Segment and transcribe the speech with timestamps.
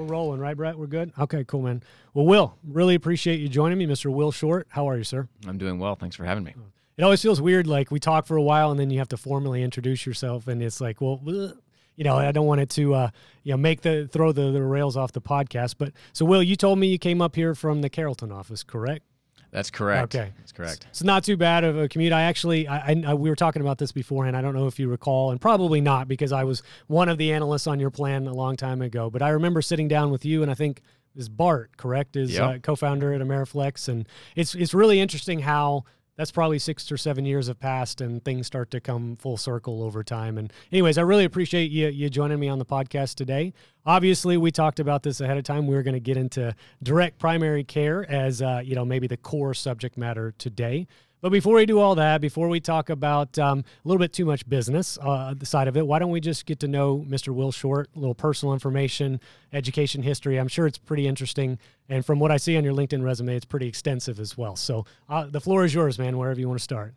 [0.00, 0.78] We're rolling, right, Brett?
[0.78, 1.12] We're good?
[1.18, 1.82] Okay, cool, man.
[2.14, 4.10] Well, Will, really appreciate you joining me, Mr.
[4.10, 4.66] Will Short.
[4.70, 5.28] How are you, sir?
[5.46, 5.94] I'm doing well.
[5.94, 6.54] Thanks for having me.
[6.96, 9.18] It always feels weird, like we talk for a while and then you have to
[9.18, 11.54] formally introduce yourself, and it's like, well, bleh.
[11.96, 13.10] you know, I don't want it to, uh,
[13.42, 15.74] you know, make the throw the, the rails off the podcast.
[15.76, 19.04] But so, Will, you told me you came up here from the Carrollton office, correct?
[19.50, 20.14] That's correct.
[20.14, 20.30] Okay.
[20.38, 20.86] That's correct.
[20.90, 22.12] It's not too bad of a commute.
[22.12, 24.36] I actually, I, I, we were talking about this beforehand.
[24.36, 27.32] I don't know if you recall, and probably not because I was one of the
[27.32, 29.10] analysts on your plan a long time ago.
[29.10, 30.82] But I remember sitting down with you, and I think
[31.16, 32.42] is Bart correct is Yep.
[32.42, 35.84] uh, co-founder at Ameriflex, and it's it's really interesting how
[36.16, 39.82] that's probably six or seven years have passed, and things start to come full circle
[39.82, 40.38] over time.
[40.38, 43.52] And anyways, I really appreciate you you joining me on the podcast today.
[43.86, 45.66] Obviously, we talked about this ahead of time.
[45.66, 49.16] We are going to get into direct primary care as uh, you know maybe the
[49.16, 50.86] core subject matter today.
[51.20, 54.24] But before we do all that, before we talk about um, a little bit too
[54.24, 57.34] much business uh, the side of it, why don't we just get to know Mr.
[57.34, 59.20] Will Short, a little personal information,
[59.52, 60.38] education history?
[60.38, 63.44] I'm sure it's pretty interesting, and from what I see on your LinkedIn resume, it's
[63.44, 64.56] pretty extensive as well.
[64.56, 66.16] So uh, the floor is yours, man.
[66.16, 66.94] Wherever you want to start.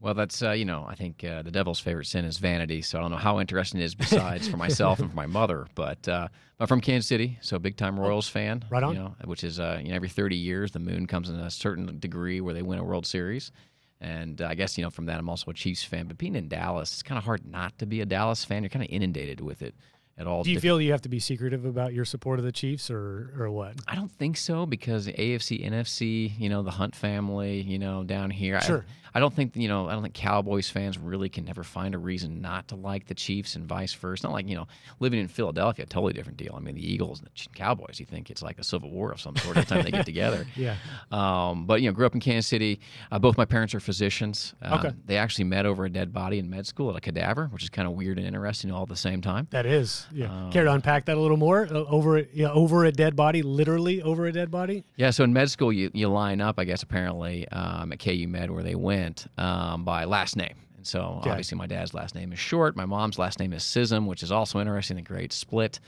[0.00, 2.80] Well, that's uh, you know, I think uh, the devil's favorite sin is vanity.
[2.80, 5.66] So I don't know how interesting it is besides for myself and for my mother.
[5.74, 8.64] But uh, I'm from Kansas City, so big time Royals fan.
[8.70, 8.94] Right on.
[8.94, 11.50] You know, which is uh, you know every 30 years the Moon comes in a
[11.50, 13.52] certain degree where they win a World Series.
[14.00, 16.06] And uh, I guess you know from that I'm also a Chiefs fan.
[16.06, 18.62] But being in Dallas, it's kind of hard not to be a Dallas fan.
[18.62, 19.74] You're kind of inundated with it
[20.20, 20.42] at all.
[20.44, 22.90] Do you diff- feel you have to be secretive about your support of the Chiefs,
[22.90, 23.74] or or what?
[23.88, 28.30] I don't think so because AFC, NFC, you know, the Hunt family, you know, down
[28.30, 28.56] here.
[28.56, 28.84] I- Sure.
[29.12, 31.98] I, don't think, you know, I don't think Cowboys fans really can ever find a
[31.98, 34.22] reason not to like the Chiefs and vice versa.
[34.28, 34.68] Not like, you know,
[35.00, 36.54] living in Philadelphia, totally different deal.
[36.56, 39.20] I mean, the Eagles and the Cowboys, you think it's like a civil war of
[39.20, 40.46] some sort every time they get together.
[40.54, 40.76] Yeah.
[41.10, 42.78] Um, but, you know, grew up in Kansas City.
[43.10, 44.54] Uh, both my parents are physicians.
[44.62, 44.92] Um, Okay.
[45.06, 47.68] They actually met over a dead body in med school at a cadaver, which is
[47.70, 49.48] kind of weird and interesting all at the same time.
[49.50, 50.26] That is, yeah.
[50.26, 51.66] Um, Care to unpack that a little more?
[51.70, 54.84] Uh, over, yeah, over a dead body, literally over a dead body.
[54.96, 58.26] Yeah, so in med school, you, you line up, I guess, apparently um, at KU
[58.28, 60.56] Med where they went um, by last name.
[60.76, 61.28] And so Okay.
[61.30, 62.74] obviously my dad's last name is Short.
[62.74, 65.78] My mom's last name is Sism, which is also interesting, the great split.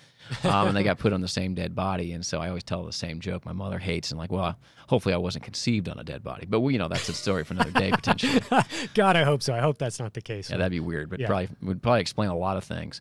[0.45, 2.13] Um, and they got put on the same dead body.
[2.13, 4.11] And so I always tell the same joke my mother hates.
[4.13, 4.55] And like, well,
[4.89, 6.45] hopefully I wasn't conceived on a dead body.
[6.47, 8.41] But, well, you know, that's a story for another day potentially.
[8.95, 9.55] God, I hope so.
[9.55, 10.51] I hope that's not the case.
[10.51, 11.27] Yeah, that'd be weird, but Yeah.
[11.27, 13.01] probably would probably explain a lot of things.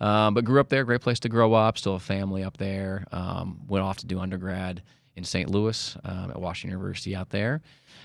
[0.00, 1.76] Um, but grew up there, great place to grow up.
[1.78, 3.04] Still a family up there.
[3.12, 4.82] Um, went off to do undergrad
[5.16, 5.50] in St.
[5.50, 7.60] Louis um, at Washington University out there,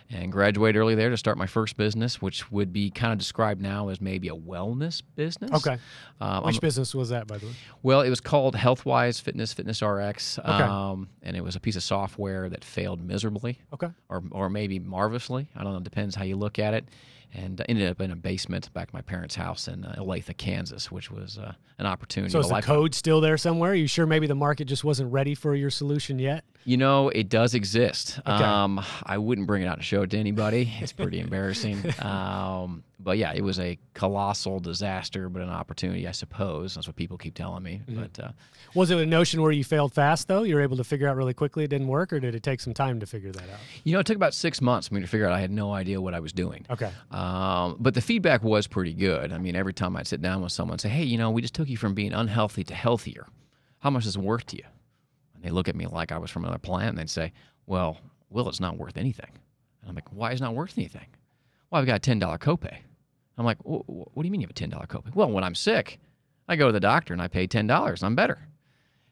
[0.09, 3.61] and graduated early there to start my first business, which would be kind of described
[3.61, 5.51] now as maybe a wellness business.
[5.51, 5.77] Okay.
[6.19, 7.53] Um, Which business was that, by the way?
[7.83, 11.83] well, it was called HealthWise Fitness Fitness RX, um, and it was a piece of
[11.83, 13.89] software that failed miserably Okay.
[14.09, 15.47] or or maybe marvelously.
[15.55, 15.79] I don't know.
[15.79, 16.89] Depends how you look at it.
[17.35, 20.35] And uh, ended up in a basement back at my parents' house in uh, Olathe,
[20.37, 22.31] Kansas, which was uh, an opportunity.
[22.31, 23.71] So is the code still there somewhere?
[23.71, 26.43] Are you sure maybe the market just wasn't ready for your solution yet?
[26.63, 28.19] You know, it does exist.
[28.19, 28.43] Okay.
[28.43, 30.71] Um, I wouldn't bring it out and show it to anybody.
[30.79, 31.83] It's pretty embarrassing.
[32.05, 36.73] Um, but yeah, it was a colossal disaster, but an opportunity, I suppose.
[36.73, 37.81] That's what people keep telling me.
[37.87, 38.01] Mm-hmm.
[38.01, 38.31] But uh,
[38.73, 40.41] Was it a notion where you failed fast though?
[40.41, 42.59] You were able to figure out really quickly it didn't work, or did it take
[42.59, 43.59] some time to figure that out?
[43.83, 45.33] you know, it took about six months for me to figure out.
[45.33, 46.65] I had no idea what I was doing.
[46.67, 46.91] Okay.
[47.11, 49.31] Um, but the feedback was pretty good.
[49.31, 51.43] I mean, every time I'd sit down with someone and say, hey, you know, we
[51.43, 53.27] just took you from being unhealthy to healthier.
[53.79, 54.63] How much is it worth to you?
[55.35, 57.33] And they look at me like I was from another planet and they'd say,
[57.67, 57.99] well,
[58.31, 59.29] Will, it's not worth anything.
[59.81, 61.05] And I'm like, why is it not worth anything?
[61.69, 62.77] Well, I've got a $10 copay.
[63.37, 65.13] I'm like, "Wh- wh- what do you mean you have a $10 copay?
[65.13, 65.99] Well, when I'm sick,
[66.47, 68.47] I go to the doctor and I pay $10 and I'm better.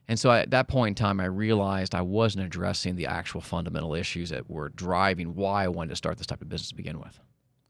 [0.08, 3.96] And so at that point in time, I realized I wasn't addressing the actual fundamental
[3.96, 7.00] issues that were driving why I wanted to start this type of business to begin
[7.00, 7.20] with.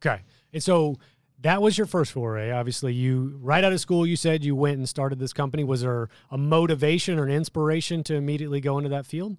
[0.03, 0.21] Okay.
[0.51, 0.97] And so
[1.41, 2.51] that was your first foray.
[2.51, 5.63] Obviously, you right out of school, you said you went and started this company.
[5.63, 9.37] Was there a motivation or an inspiration to immediately go into that field?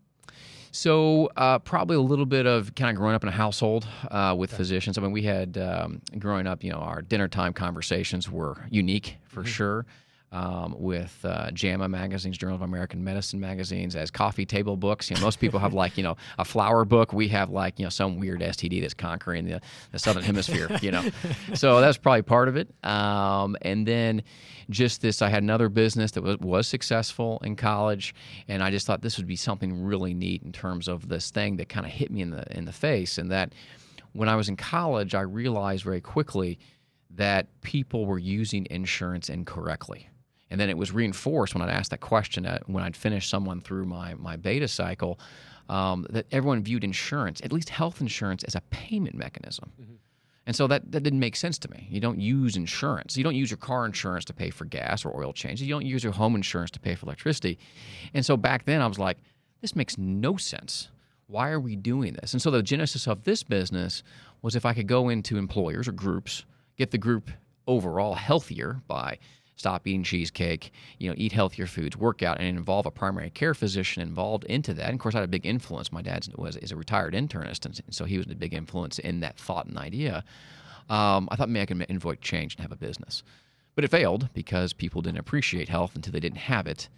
[0.74, 4.34] So uh, probably a little bit of kind of growing up in a household uh,
[4.36, 4.98] with physicians.
[4.98, 9.18] I mean, we had um, growing up, you know, our dinner time conversations were unique
[9.22, 9.86] for sure.
[10.34, 15.08] Um, with uh, JAMA magazines, Journal of American Medicine magazines, as coffee table books.
[15.08, 17.12] You know, most people have like you know a flower book.
[17.12, 19.60] We have like you know some weird STD that's conquering the,
[19.92, 20.68] the southern hemisphere.
[20.82, 21.08] You know,
[21.54, 22.68] so that's probably part of it.
[22.82, 24.24] Um, and then
[24.70, 28.12] just this, I had another business that was, was successful in college,
[28.48, 31.58] and I just thought this would be something really neat in terms of this thing
[31.58, 33.52] that kind of hit me in the in the face, and that
[34.14, 36.58] when I was in college, I realized very quickly
[37.10, 40.08] that people were using insurance incorrectly.
[40.50, 43.60] And then it was reinforced when I'd asked that question uh, when I'd finished someone
[43.60, 45.18] through my, my beta cycle
[45.68, 49.72] um, that everyone viewed insurance, at least health insurance, as a payment mechanism.
[50.46, 51.88] And so that, that didn't make sense to me.
[51.90, 53.16] You don't use insurance.
[53.16, 55.66] You don't use your car insurance to pay for gas or oil changes.
[55.66, 57.58] You don't use your home insurance to pay for electricity.
[58.12, 59.16] And so back then I was like,
[59.62, 60.90] this makes no sense.
[61.28, 62.34] Why are we doing this?
[62.34, 64.02] And so the genesis of this business
[64.42, 66.44] was if I could go into employers or groups,
[66.76, 67.30] get the group
[67.66, 69.18] overall healthier by
[69.56, 73.54] stop eating cheesecake, you know, eat healthier foods, work out, and involve a primary care
[73.54, 74.86] physician involved into that.
[74.86, 75.92] And of course, I had a big influence.
[75.92, 79.20] My dad was is a retired internist, and so he was a big influence in
[79.20, 80.24] that thought and idea.
[80.90, 83.22] Um, I thought maybe I could invoke change and have a business,
[83.74, 86.88] but it failed because people didn't appreciate health until they didn't have it.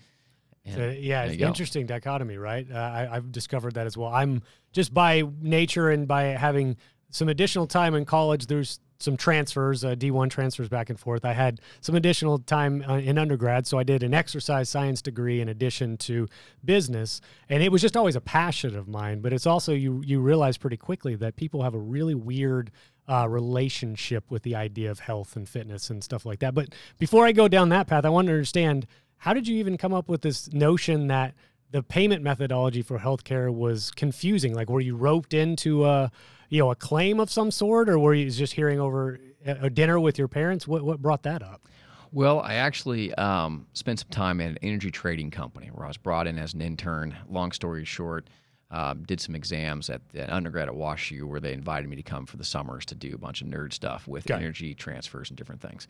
[0.75, 2.67] So, yeah, it's interesting dichotomy, right?
[2.69, 4.13] Uh, I, I've discovered that as well.
[4.13, 4.43] I'm
[4.73, 6.77] just by nature and by having
[7.11, 8.47] some additional time in college.
[8.47, 11.25] There's some transfers, uh, D1 transfers back and forth.
[11.25, 15.41] I had some additional time uh, in undergrad, so I did an exercise science degree
[15.41, 16.29] in addition to
[16.65, 19.21] business, and it was just always a passion of mine.
[19.21, 22.71] But it's also you you realize pretty quickly that people have a really weird
[23.09, 26.55] uh, relationship with the idea of health and fitness and stuff like that.
[26.55, 28.87] But before I go down that path, I want to understand
[29.19, 31.35] how did you even come up with this notion that
[31.71, 34.55] the payment methodology for healthcare was confusing?
[34.55, 36.11] Like, were you roped into a
[36.49, 39.99] you know a claim of some sort, or were you just hearing over a dinner
[40.01, 40.67] with your parents?
[40.67, 41.69] What what brought that up?
[42.13, 45.97] Well, I actually um, spent some time at an energy trading company where I was
[45.97, 47.17] brought in as an intern.
[47.29, 48.29] Long story short,
[48.71, 52.27] uh, did some exams at the undergrad at WashU where they invited me to come
[52.27, 55.61] for the summers to do a bunch of nerd stuff with energy transfers and different
[55.61, 55.87] things.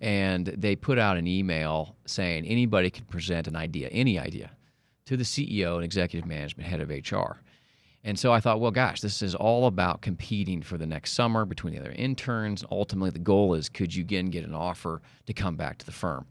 [0.00, 4.50] And they put out an email saying anybody could present an idea, any idea,
[5.06, 7.40] to the CEO and executive management head of HR.
[8.02, 11.44] And so I thought, well, gosh, this is all about competing for the next summer
[11.44, 12.64] between the other interns.
[12.70, 15.92] Ultimately, the goal is could you again get an offer to come back to the
[15.92, 16.26] firm?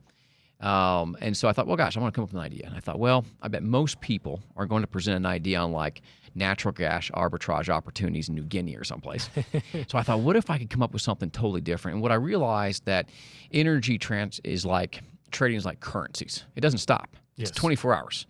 [0.62, 2.66] Um, and so I thought, well, gosh, I want to come up with an idea.
[2.66, 5.72] And I thought, well, I bet most people are going to present an idea on
[5.72, 6.02] like
[6.36, 9.30] natural gas arbitrage opportunities in New Guinea or someplace.
[9.88, 11.96] so I thought, what if I could come up with something totally different?
[11.96, 13.10] And what I realized that
[13.52, 15.02] energy trans is like
[15.32, 16.44] trading is like currencies.
[16.56, 17.16] It doesn't stop.
[17.36, 17.50] Yes.
[17.50, 18.28] It's 24 hours.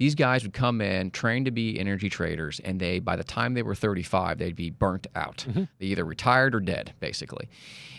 [0.00, 3.52] These guys would come in, trained to be energy traders, and they, by the time
[3.52, 5.44] they were 35, they'd be burnt out.
[5.46, 5.64] Mm-hmm.
[5.78, 7.50] They either retired or dead, basically.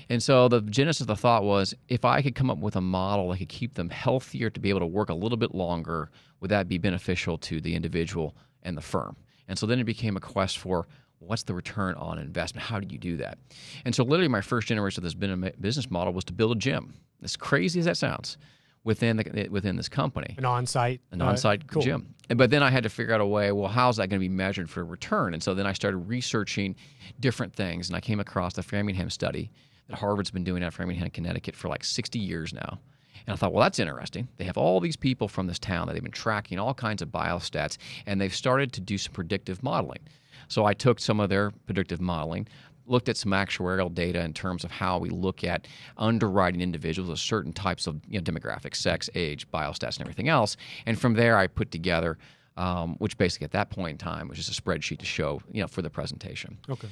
[0.10, 2.82] And so the genesis of the thought was if I could come up with a
[2.82, 6.10] model that could keep them healthier to be able to work a little bit longer,
[6.40, 9.16] would that be beneficial to the individual and the firm?
[9.48, 10.88] And so then it became a quest for
[11.20, 12.66] what's the return on investment?
[12.66, 13.38] How do you do that?
[13.86, 16.96] And so literally my first generation of this business model was to build a gym.
[17.22, 18.40] As crazy as that sounds,
[18.84, 20.36] within the, within this company.
[20.38, 21.82] An on-site, an on-site uh, cool.
[21.82, 22.16] gym.
[22.30, 23.52] And, but then I had to figure out a way.
[23.52, 25.34] Well, how's that going to be measured for return?
[25.34, 26.76] And so then I started researching
[27.20, 29.52] different things, and I came across the Framingham study
[29.88, 32.80] that Harvard's been doing at Framingham, Connecticut, for like 60 years now.
[33.28, 34.28] And I thought, well, that's interesting.
[34.38, 37.10] They have all these people from this town that they've been tracking all kinds of
[37.10, 40.00] biostats, and they've started to do some predictive modeling.
[40.48, 42.48] So I took some of their predictive modeling,
[42.86, 45.68] looked at some actuarial data in terms of how we look at
[45.98, 50.58] underwriting individuals with certain types of you know, demographics, sex, age, biostats, and everything else.
[50.86, 52.18] And from there, I put together,
[52.58, 55.62] um, which basically at that point in time was just a spreadsheet to show, you
[55.62, 56.58] know, for the presentation.
[56.70, 56.90] Okay.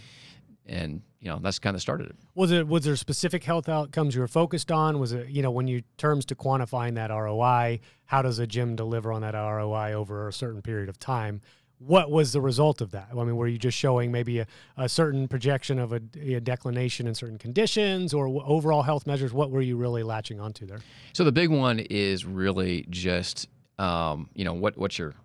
[0.66, 2.16] And you know that's kind of started it.
[2.36, 5.00] Was it was there specific health outcomes you were focused on?
[5.00, 7.80] Was it you know when you terms to quantifying that ROI?
[8.06, 11.42] How does a gym deliver on that ROI over a certain period of time?
[11.80, 13.08] What was the result of that?
[13.12, 14.48] I mean, were you just showing maybe a,
[14.78, 19.32] a certain projection of a, a, declination in certain conditions or w- overall health measures?
[19.32, 20.80] What were you really latching onto there?
[21.14, 25.16] So the big one is really just, um, you know, what what's your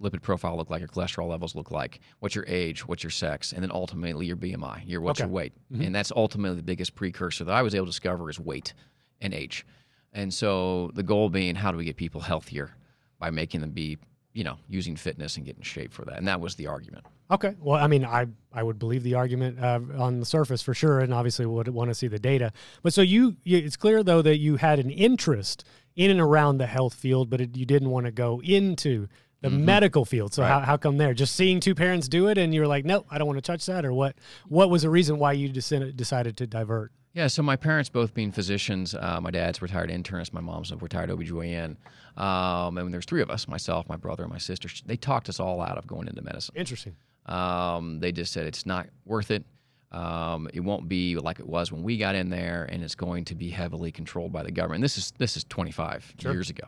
[0.00, 3.52] lipid profile look like, your cholesterol levels look like, what's your age, what's your sex,
[3.52, 5.26] and then ultimately your BMI, your what's okay.
[5.26, 5.82] your weight, mm-hmm.
[5.82, 8.74] and that's ultimately the biggest precursor that I was able to discover is weight
[9.20, 9.66] and age,
[10.12, 12.76] and so the goal being how do we get people healthier
[13.18, 13.98] by making them be
[14.34, 16.18] you know, using fitness and getting shape for that.
[16.18, 17.06] And that was the argument.
[17.30, 17.54] Okay.
[17.60, 20.98] Well, I mean, I, I would believe the argument uh, on the surface for sure,
[20.98, 22.52] and obviously would want to see the data.
[22.82, 25.64] But so you, you, it's clear though that you had an interest
[25.96, 29.08] in and around the health field, but it, you didn't want to go into
[29.40, 29.64] the mm-hmm.
[29.64, 30.34] medical field.
[30.34, 30.48] So right.
[30.48, 31.14] how, how come there?
[31.14, 33.64] Just seeing two parents do it, and you're like, nope, I don't want to touch
[33.66, 34.16] that, or what?
[34.48, 36.92] What was the reason why you decided to divert?
[37.14, 38.92] Yeah, so my parents both being physicians.
[38.92, 40.32] Uh, my dad's retired internist.
[40.32, 41.76] My mom's a retired OBGYN.
[42.16, 44.68] Um, and there's three of us, myself, my brother, and my sister.
[44.84, 46.56] They talked us all out of going into medicine.
[46.56, 46.96] Interesting.
[47.26, 49.44] Um, they just said it's not worth it.
[49.92, 53.24] Um, it won't be like it was when we got in there, and it's going
[53.26, 54.82] to be heavily controlled by the government.
[54.82, 56.32] This is this is 25 sure.
[56.32, 56.66] years ago.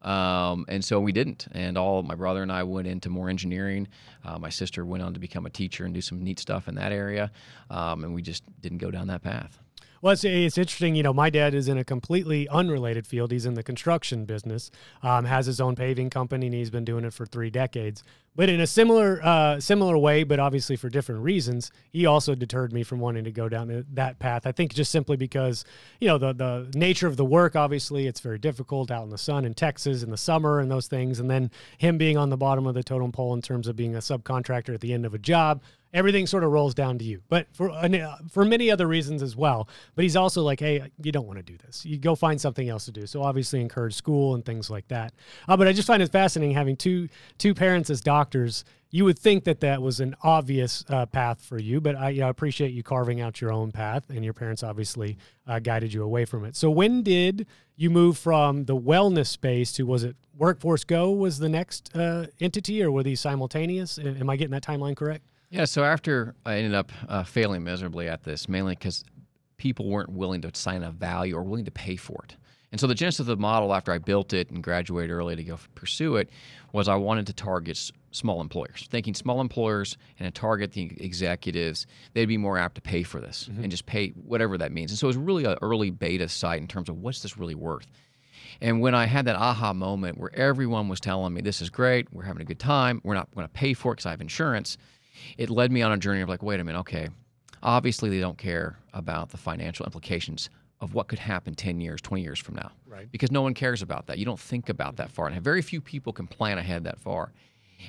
[0.00, 1.46] Um, and so we didn't.
[1.52, 3.88] And all my brother and I went into more engineering.
[4.24, 6.74] Uh, my sister went on to become a teacher and do some neat stuff in
[6.74, 7.30] that area.
[7.70, 9.58] Um, and we just didn't go down that path.
[10.04, 10.96] Well, it's, it's interesting.
[10.96, 13.32] You know, my dad is in a completely unrelated field.
[13.32, 14.70] He's in the construction business,
[15.02, 18.02] um, has his own paving company, and he's been doing it for three decades.
[18.36, 22.70] But in a similar uh, similar way, but obviously for different reasons, he also deterred
[22.70, 24.46] me from wanting to go down that path.
[24.46, 25.64] I think just simply because
[26.00, 27.56] you know the the nature of the work.
[27.56, 30.86] Obviously, it's very difficult out in the sun in Texas in the summer and those
[30.86, 33.74] things, and then him being on the bottom of the totem pole in terms of
[33.74, 35.62] being a subcontractor at the end of a job
[35.94, 37.22] everything sort of rolls down to you.
[37.28, 39.68] But for uh, for many other reasons as well.
[39.94, 41.86] But he's also like, hey, you don't want to do this.
[41.86, 43.06] You go find something else to do.
[43.06, 45.14] So obviously encourage school and things like that.
[45.48, 47.08] Uh, but I just find it fascinating having two
[47.38, 48.64] two parents as doctors.
[48.90, 52.20] You would think that that was an obvious uh, path for you, but I you
[52.20, 56.04] know, appreciate you carving out your own path, and your parents obviously uh, guided you
[56.04, 56.54] away from it.
[56.54, 61.38] So when did you move from the wellness space to was it Workforce Go was
[61.40, 63.98] the next uh, entity, or were these simultaneous?
[63.98, 65.24] Am I getting that timeline correct?
[65.54, 69.04] Yeah, so after I ended up uh, failing miserably at this, mainly because
[69.56, 72.34] people weren't willing to sign a value or willing to pay for it.
[72.72, 75.44] And so the genesis of the model after I built it and graduated early to
[75.44, 76.30] go pursue it
[76.72, 77.78] was I wanted to target
[78.10, 82.80] small employers, thinking small employers and to target the executives, they'd be more apt to
[82.80, 83.62] pay for this mm-hmm.
[83.62, 84.90] and just pay whatever that means.
[84.90, 87.54] And so it was really an early beta site in terms of what's this really
[87.54, 87.86] worth.
[88.60, 92.12] And when I had that aha moment where everyone was telling me, this is great,
[92.12, 94.20] we're having a good time, we're not going to pay for it because I have
[94.20, 94.76] insurance–
[95.38, 97.08] it led me on a journey of like, wait a minute, okay,
[97.62, 102.22] obviously they don't care about the financial implications of what could happen 10 years, 20
[102.22, 102.70] years from now.
[102.86, 103.10] Right.
[103.10, 104.18] Because no one cares about that.
[104.18, 105.28] You don't think about that far.
[105.28, 107.32] And very few people can plan ahead that far.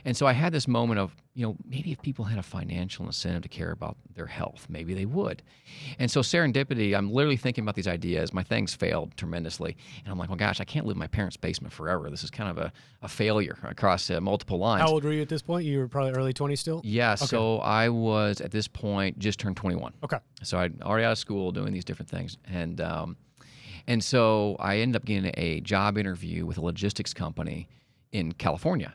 [0.04, 3.06] And so I had this moment of, you know, maybe if people had a financial
[3.06, 5.42] incentive to care about their health, maybe they would.
[6.00, 8.34] And so serendipity, I'm literally thinking about these ideas.
[8.34, 9.78] My things failed tremendously.
[10.04, 12.10] And I'm like, well, gosh, I can't live in my parents' basement forever.
[12.10, 14.82] This is kind of a, a failure across uh, multiple lines.
[14.82, 15.66] How old were you at this point?
[15.66, 16.82] You were probably early 20s still?
[16.84, 17.14] Yeah.
[17.14, 17.26] Okay.
[17.26, 19.94] So I was at this point just turned 21.
[20.04, 20.20] Okay.
[20.44, 22.38] So I'd already out of school doing these different things.
[22.46, 23.18] And, um,
[23.88, 27.68] and so I ended up getting a job interview with a logistics company
[28.12, 28.94] in California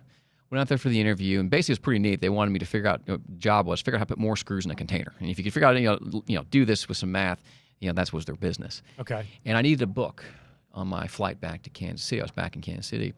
[0.50, 2.20] went out there for the interview, and basically it was pretty neat.
[2.20, 4.18] They wanted me to figure out, you know, job was figure out how to put
[4.18, 6.44] more screws in a container, and if you could figure out, you know, you know,
[6.50, 7.42] do this with some math,
[7.78, 8.82] you know, that was their business.
[8.98, 9.26] Okay.
[9.44, 10.24] And I needed a book
[10.72, 12.20] on my flight back to Kansas City.
[12.20, 13.14] I was back in Kansas City,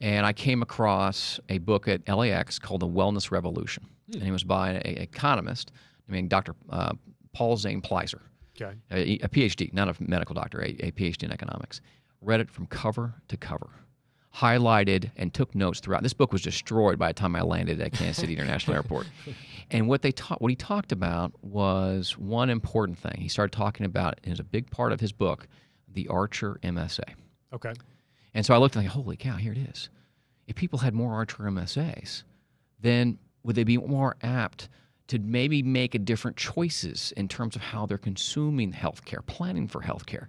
[0.00, 4.18] and I came across a book at LAX called The Wellness Revolution, hmm.
[4.18, 5.72] and it was by an economist,
[6.08, 6.54] I mean, Dr.
[6.70, 6.92] Uh,
[7.32, 8.20] Paul Zane Pilzer.
[8.60, 8.76] Okay.
[8.90, 11.80] A, a, PhD, not a medical doctor, a, a PhD in economics.
[12.20, 13.70] Read it from cover to cover
[14.34, 16.02] highlighted and took notes throughout.
[16.02, 19.06] This book was destroyed by the time I landed at Kansas City International Airport.
[19.70, 23.14] And what they ta- what he talked about was one important thing.
[23.18, 25.48] He started talking about, and it was a big part of his book,
[25.90, 27.14] the Archer MSA.
[27.54, 27.72] Okay.
[28.34, 29.88] And so I looked and like, holy cow, here it is.
[30.46, 32.24] If people had more Archer MSAs,
[32.80, 34.68] then would they be more apt
[35.12, 39.82] to maybe make a different choices in terms of how they're consuming healthcare, planning for
[39.82, 40.28] healthcare?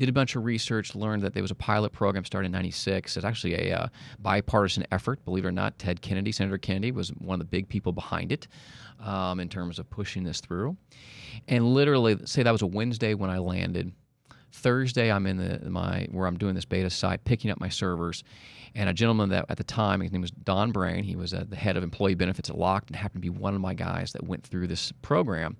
[0.00, 3.18] did a bunch of research, learned that there was a pilot program started in 96.
[3.18, 5.78] It's actually a uh, bipartisan effort, believe it or not.
[5.78, 8.48] Ted Kennedy, Senator Kennedy, was one of the big people behind it
[8.98, 10.74] um, in terms of pushing this through.
[11.48, 13.92] And literally, say that was a Wednesday when I landed.
[14.52, 18.24] Thursday, I'm in the my where I'm doing this beta site, picking up my servers,
[18.74, 21.04] and a gentleman that at the time his name was Don Brain.
[21.04, 23.54] He was uh, the head of employee benefits at Locked and happened to be one
[23.54, 25.56] of my guys that went through this program.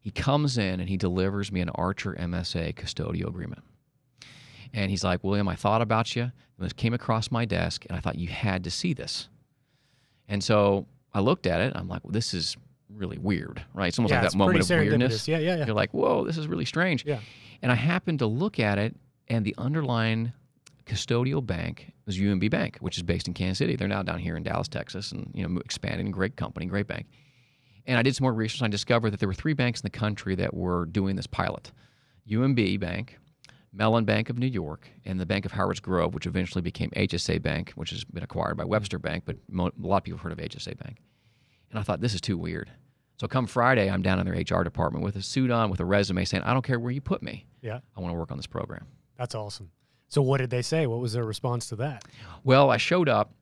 [0.00, 3.62] He comes in and he delivers me an Archer MSA custodial agreement.
[4.74, 6.32] And he's like, William, I thought about you.
[6.60, 9.28] It came across my desk, and I thought you had to see this.
[10.28, 11.72] And so I looked at it.
[11.74, 12.56] I'm like, well, this is
[12.88, 13.88] really weird, right?
[13.88, 15.26] It's almost yeah, like that moment of weirdness.
[15.26, 15.66] Yeah, yeah, yeah.
[15.66, 17.04] You're like, whoa, this is really strange.
[17.04, 17.18] Yeah.
[17.62, 18.94] And I happened to look at it,
[19.28, 20.32] and the underlying
[20.86, 23.76] custodial bank was UMB Bank, which is based in Kansas City.
[23.76, 26.10] They're now down here in Dallas, Texas, and you know, expanding.
[26.10, 27.06] Great company, great bank.
[27.86, 28.60] And I did some more research.
[28.60, 31.26] And I discovered that there were three banks in the country that were doing this
[31.26, 31.72] pilot:
[32.28, 33.18] UMB Bank,
[33.72, 37.40] Mellon Bank of New York, and the Bank of Howard's Grove, which eventually became HSA
[37.42, 40.22] Bank, which has been acquired by Webster Bank, but mo- a lot of people have
[40.22, 40.98] heard of HSA Bank.
[41.70, 42.70] And I thought, this is too weird.
[43.18, 45.84] So come Friday, I'm down in their HR department with a suit on, with a
[45.84, 47.46] resume saying, I don't care where you put me.
[47.62, 47.78] Yeah.
[47.96, 48.86] I want to work on this program.
[49.16, 49.70] That's awesome.
[50.12, 50.86] So what did they say?
[50.86, 52.04] What was their response to that?
[52.44, 53.32] Well, I showed up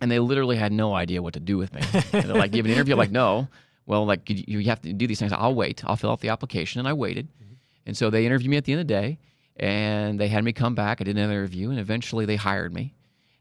[0.00, 1.80] and they literally had no idea what to do with me.
[2.12, 2.92] and they're like, give an interview?
[2.94, 3.48] I'm like, no.
[3.86, 5.32] Well, like you have to do these things.
[5.32, 5.82] I'll wait.
[5.86, 6.80] I'll fill out the application.
[6.80, 7.28] And I waited.
[7.28, 7.54] Mm-hmm.
[7.86, 9.18] And so they interviewed me at the end of the day
[9.56, 11.00] and they had me come back.
[11.00, 12.94] I did another interview, and eventually they hired me,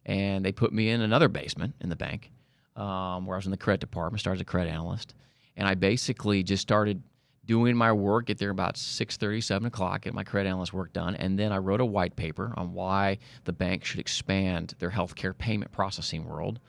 [0.05, 2.31] and they put me in another basement in the bank,
[2.75, 5.13] um, where I was in the credit department, started as a credit analyst,
[5.57, 7.03] and I basically just started
[7.45, 8.27] doing my work.
[8.27, 11.57] Get there about 6:30, 7 o'clock, get my credit analyst work done, and then I
[11.57, 16.59] wrote a white paper on why the bank should expand their healthcare payment processing world.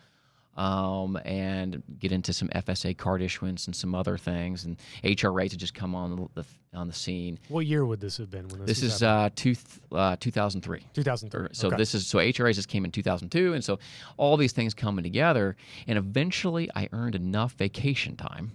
[0.57, 4.65] um, and get into some FSA card issuance and some other things.
[4.65, 7.39] And HRAs had just come on the on the scene.
[7.49, 8.49] What year would this have been?
[8.49, 9.55] When this, this is uh, two,
[9.93, 10.83] uh, 2003.
[10.93, 11.49] 2003.
[11.53, 11.77] So okay.
[11.77, 13.79] this is so HRAs just came in 2002, and so
[14.17, 15.57] all these things coming together,
[15.87, 18.53] and eventually I earned enough vacation time.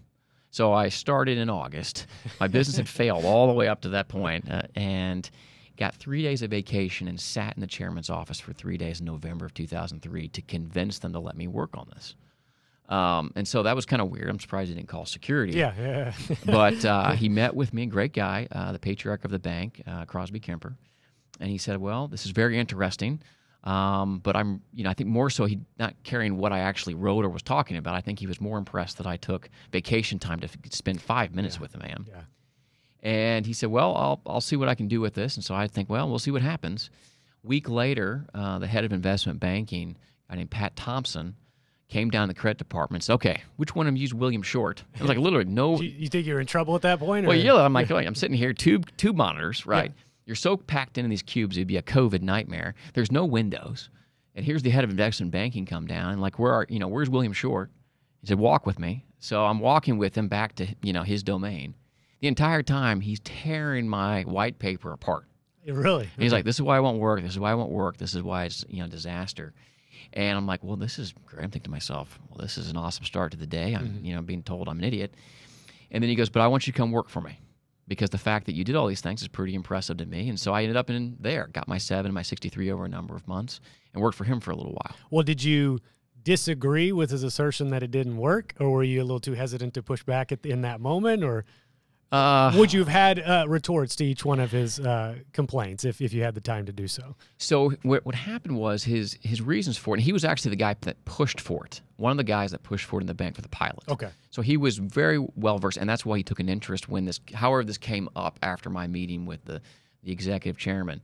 [0.52, 2.08] So I started in August.
[2.40, 5.30] My business had failed all the way up to that point, uh, and
[5.78, 9.06] got three days of vacation and sat in the chairman's office for three days in
[9.06, 12.16] November of 2003 to convince them to let me work on this.
[12.90, 14.30] Um, and so that was kind of weird.
[14.30, 15.58] I'm surprised he didn't call security.
[15.58, 16.14] Yeah, yeah.
[16.46, 20.04] but uh, he met with me, great guy, uh, the patriarch of the bank, uh,
[20.06, 20.76] Crosby Kemper,
[21.40, 23.22] and he said, "Well, this is very interesting."
[23.64, 26.96] Um, but I'm, you know, I think more so he not caring what I actually
[26.96, 27.94] wrote or was talking about.
[27.94, 31.36] I think he was more impressed that I took vacation time to f- spend five
[31.36, 31.62] minutes yeah.
[31.62, 32.06] with the man.
[32.08, 32.22] Yeah.
[33.04, 35.54] And he said, "Well, I'll I'll see what I can do with this." And so
[35.54, 36.90] I think, well, we'll see what happens.
[37.44, 39.98] Week later, uh, the head of investment banking,
[40.30, 41.36] a guy named Pat Thompson,
[41.88, 43.02] came down to the credit department.
[43.02, 45.80] and said, "Okay, which one of you used William Short?" I was like, literally, no.
[45.80, 47.26] you, you, think you're in trouble at that point?
[47.26, 47.30] Or?
[47.30, 47.56] Well, yeah.
[47.56, 49.92] I'm like, I'm sitting here, tube tube monitors, right?
[49.96, 50.04] Yeah.
[50.32, 52.74] You're so packed into these cubes, it'd be a COVID nightmare.
[52.94, 53.90] There's no windows,
[54.34, 56.88] and here's the head of investment banking come down, and like, where are you know,
[56.88, 57.70] where's William Short?
[58.22, 61.22] He said, "Walk with me." So I'm walking with him back to you know his
[61.22, 61.76] domain
[62.22, 65.26] the entire time he's tearing my white paper apart.
[65.68, 66.06] Really?
[66.06, 67.22] And he's like, "This is why I won't work.
[67.22, 67.98] This is why I won't work.
[67.98, 69.54] This is why it's you know disaster."
[70.14, 72.78] And I'm like, "Well, this is great." I'm thinking to myself, "Well, this is an
[72.78, 74.06] awesome start to the day." I'm mm-hmm.
[74.06, 75.14] you know being told I'm an idiot,
[75.92, 77.38] and then he goes, "But I want you to come work for me."
[77.92, 80.40] Because the fact that you did all these things is pretty impressive to me, and
[80.40, 83.18] so I ended up in there, got my seven, and my sixty-three over a number
[83.18, 83.60] of months,
[83.94, 84.96] and worked for him for a little while.
[85.10, 85.80] Well, did you
[86.24, 89.74] disagree with his assertion that it didn't work, or were you a little too hesitant
[89.74, 91.44] to push back at, in that moment, or
[92.12, 96.02] uh, Would you have had uh, retorts to each one of his uh, complaints if,
[96.02, 97.16] if you had the time to do so?
[97.38, 100.00] So what, what happened was his his reasons for it.
[100.00, 101.82] And he was actually the guy that pushed for it.
[101.96, 103.84] One of the guys that pushed for it in the bank for the pilot.
[103.88, 104.10] Okay.
[104.30, 107.20] So he was very well versed, and that's why he took an interest when this.
[107.34, 109.62] However, this came up after my meeting with the
[110.04, 111.02] the executive chairman.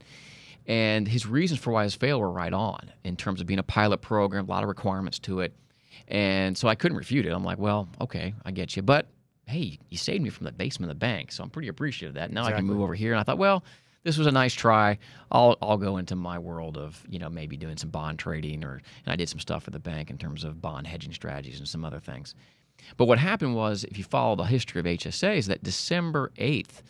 [0.66, 3.62] And his reasons for why his failed were right on in terms of being a
[3.62, 5.54] pilot program, a lot of requirements to it.
[6.08, 7.30] And so I couldn't refute it.
[7.30, 8.82] I'm like, well, okay, I get you.
[8.82, 9.06] But
[9.48, 12.14] hey, you saved me from the basement of the bank, so I'm pretty appreciative of
[12.14, 12.30] that.
[12.30, 12.54] Now exactly.
[12.54, 13.12] I can move over here.
[13.12, 13.64] And I thought, well,
[14.04, 14.98] this was a nice try.
[15.30, 18.80] I'll I'll go into my world of you know maybe doing some bond trading or
[19.04, 21.68] and I did some stuff for the bank in terms of bond hedging strategies and
[21.68, 22.34] some other things.
[22.96, 26.82] But what happened was, if you follow the history of HSA, is that December eighth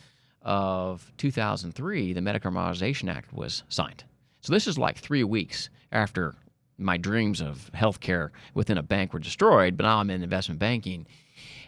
[0.43, 4.05] of 2003, the Medicare Modernization Act was signed.
[4.41, 6.35] So this is like three weeks after
[6.79, 9.77] my dreams of healthcare within a bank were destroyed.
[9.77, 11.07] But now I'm in investment banking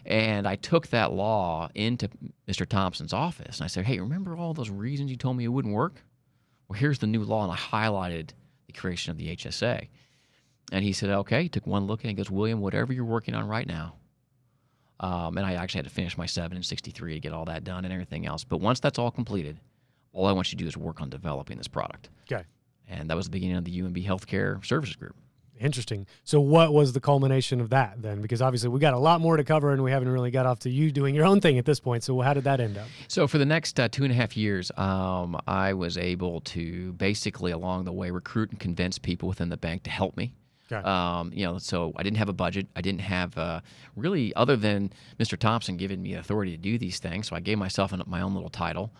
[0.05, 2.09] and I took that law into
[2.47, 2.67] Mr.
[2.67, 5.73] Thompson's office and I said, Hey, remember all those reasons you told me it wouldn't
[5.73, 6.03] work?
[6.67, 7.43] Well, here's the new law.
[7.43, 8.31] And I highlighted
[8.67, 9.87] the creation of the HSA.
[10.71, 11.43] And he said, Okay.
[11.43, 13.95] He took one look and he goes, William, whatever you're working on right now.
[14.99, 17.63] Um, and I actually had to finish my 7 and 63 to get all that
[17.63, 18.43] done and everything else.
[18.43, 19.59] But once that's all completed,
[20.13, 22.09] all I want you to do is work on developing this product.
[22.31, 22.43] Okay.
[22.87, 25.15] And that was the beginning of the UMB Healthcare Services Group.
[25.59, 26.07] Interesting.
[26.23, 28.21] So, what was the culmination of that then?
[28.21, 30.59] Because obviously, we got a lot more to cover, and we haven't really got off
[30.59, 32.03] to you doing your own thing at this point.
[32.03, 32.87] So, how did that end up?
[33.07, 36.93] So, for the next uh, two and a half years, um, I was able to
[36.93, 40.33] basically, along the way, recruit and convince people within the bank to help me.
[40.71, 40.87] Okay.
[40.87, 42.67] Um, you know, so I didn't have a budget.
[42.75, 43.61] I didn't have uh,
[43.95, 45.37] really, other than Mr.
[45.37, 47.27] Thompson giving me authority to do these things.
[47.27, 48.91] So I gave myself an, my own little title.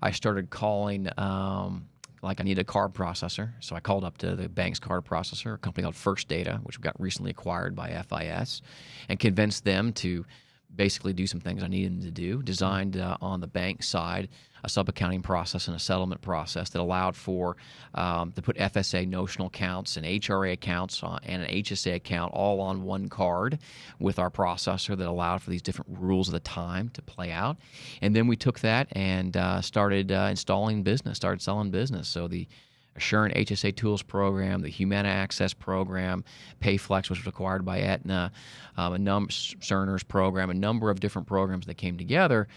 [0.00, 1.08] I started calling.
[1.18, 1.88] Um,
[2.26, 3.52] like I need a card processor.
[3.60, 6.80] So I called up to the bank's card processor, a company called First Data, which
[6.80, 8.62] got recently acquired by FIS,
[9.08, 10.26] and convinced them to
[10.74, 12.42] basically do some things I needed them to do.
[12.42, 14.28] Designed uh, on the bank side
[14.66, 17.56] a sub accounting process and a settlement process that allowed for
[17.94, 22.60] um, to put FSA notional accounts and HRA accounts uh, and an HSA account all
[22.60, 23.60] on one card
[24.00, 27.56] with our processor that allowed for these different rules of the time to play out.
[28.02, 32.08] And then we took that and uh, started uh, installing business, started selling business.
[32.08, 32.48] So the
[32.96, 36.24] Assurant HSA Tools program, the Humana Access program,
[36.60, 38.32] PayFlex, which was acquired by Aetna,
[38.76, 42.48] um, a number Cerner's program, a number of different programs that came together.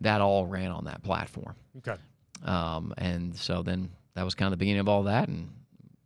[0.00, 1.54] That all ran on that platform.
[1.78, 1.96] Okay.
[2.44, 5.48] Um, and so then that was kind of the beginning of all that, and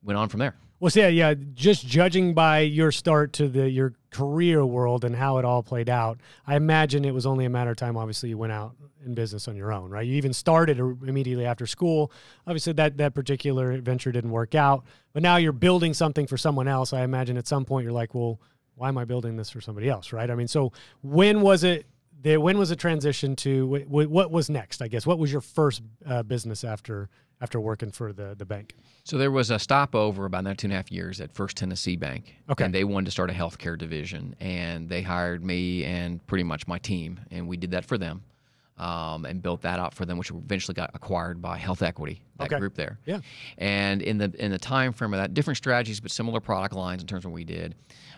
[0.03, 0.55] went on from there.
[0.79, 1.35] Well, so yeah, yeah.
[1.55, 5.89] Just judging by your start to the your career world and how it all played
[5.89, 7.97] out, I imagine it was only a matter of time.
[7.97, 10.07] Obviously, you went out in business on your own, right?
[10.07, 12.13] You even started immediately after school.
[12.47, 14.85] Obviously, that that particular venture didn't work out,
[15.15, 16.93] but now you're building something for someone else.
[16.93, 18.41] I imagine at some point you're like, well,
[18.75, 20.31] why am I building this for somebody else, right?
[20.31, 21.87] I mean, so when was it?
[22.19, 24.83] There, when was the transition to what was next?
[24.83, 27.09] I guess what was your first uh, business after
[27.41, 28.75] after working for the the bank?
[29.05, 31.97] So there was a stopover about that two and a half years at First Tennessee
[31.97, 32.35] Bank.
[32.51, 32.65] Okay.
[32.65, 36.67] And they wanted to start a healthcare division, and they hired me and pretty much
[36.67, 38.23] my team, and we did that for them.
[38.79, 42.59] Um, and built that out for them, which eventually got acquired by HealthEquity, that Okay.
[42.59, 42.99] group there.
[43.07, 43.21] Yeah.
[43.57, 47.01] And in the in the time frame of that, different strategies but similar product lines
[47.01, 47.75] in terms of what we did.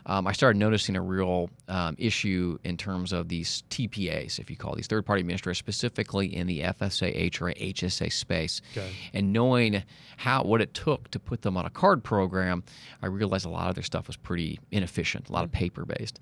[0.08, 4.56] Um, I started noticing a real um, issue in terms of these TPAs, if you
[4.56, 8.62] call these third party administrators, specifically in the FSA, HRA, HSA space.
[8.72, 8.90] Okay.
[9.12, 9.82] And knowing
[10.16, 12.64] how what it took to put them on a card program,
[13.02, 16.20] I realized a lot of their stuff was pretty inefficient, a lot of paper based,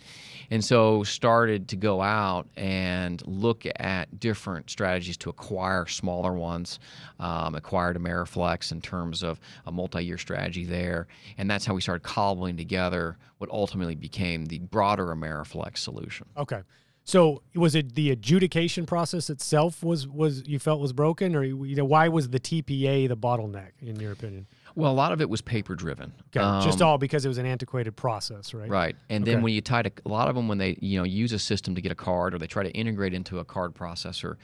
[0.50, 6.80] and so started to go out and look at different strategies to acquire smaller ones.
[7.18, 11.06] Um, acquired Ameriflex in terms of a multi-year strategy there,
[11.38, 16.26] and that's how we started cobbling together what ultimately became the broader Ameriflex solution.
[16.36, 16.62] Okay.
[17.04, 21.76] So was it the adjudication process itself was was you felt was broken, or you
[21.76, 24.48] know why was the TPA the bottleneck in your opinion?
[24.76, 26.12] Well, a lot of it was paper driven.
[26.36, 28.64] Okay, just all because it was an antiquated process, right?
[28.66, 28.94] Um, Right.
[29.08, 29.42] And then Okay.
[29.44, 31.74] when you tie to a lot of them when they, you know, use a system
[31.76, 34.36] to get a card or they try to integrate into a card processor,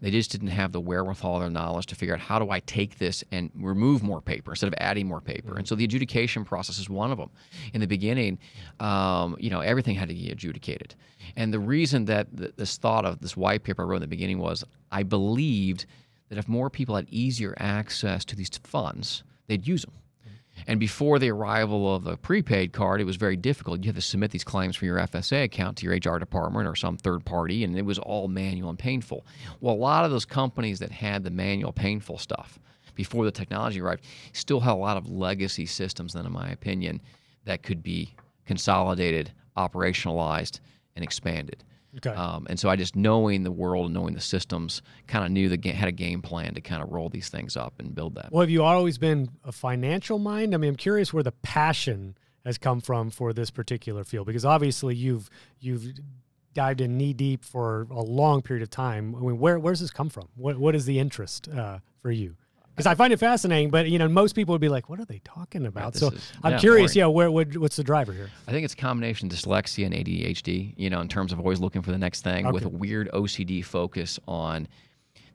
[0.00, 2.58] they just didn't have the wherewithal or their knowledge to figure out how do I
[2.60, 5.56] take this and remove more paper instead of adding more paper.
[5.56, 7.30] And so the adjudication process is one of them.
[7.72, 8.38] In the beginning,
[8.80, 10.96] um, you know, everything had to be adjudicated.
[11.36, 14.08] And the reason that th- this thought of this white paper I wrote in the
[14.08, 15.86] beginning was I believed
[16.28, 19.94] that if more people had easier access to these funds, they'd use them.
[20.66, 23.84] And before the arrival of the prepaid card, it was very difficult.
[23.84, 26.74] You had to submit these claims from your FSA account to your HR department or
[26.74, 29.26] some third party, and it was all manual and painful.
[29.60, 32.58] Well, a lot of those companies that had the manual, painful stuff
[32.94, 37.02] before the technology arrived still had a lot of legacy systems, then, in my opinion,
[37.44, 38.14] that could be
[38.46, 40.60] consolidated, operationalized,
[40.96, 41.62] and expanded.
[41.98, 42.10] Okay.
[42.10, 45.48] Um, and so I just knowing the world and knowing the systems, kind of knew
[45.48, 48.30] the had a game plan to kind of roll these things up and build that.
[48.30, 50.54] well, have you always been a financial mind?
[50.54, 54.44] I mean, I'm curious where the passion has come from for this particular field because
[54.44, 55.28] obviously you've
[55.58, 55.94] you've
[56.54, 59.14] dived in knee deep for a long period of time.
[59.14, 60.28] I mean, where where's this come from?
[60.36, 62.36] What what is the interest uh, for you?
[62.76, 65.06] Because I find it fascinating, but you know, most people would be like, "What are
[65.06, 66.92] they talking about?" so is- I'm yeah, curious.
[66.92, 66.98] boring.
[66.98, 68.28] Yeah, where, what, what's the driver here?
[68.46, 71.58] I think it's a combination of dyslexia and ADHD, you know, in terms of always
[71.58, 74.68] looking for the next thing with a weird OCD focus on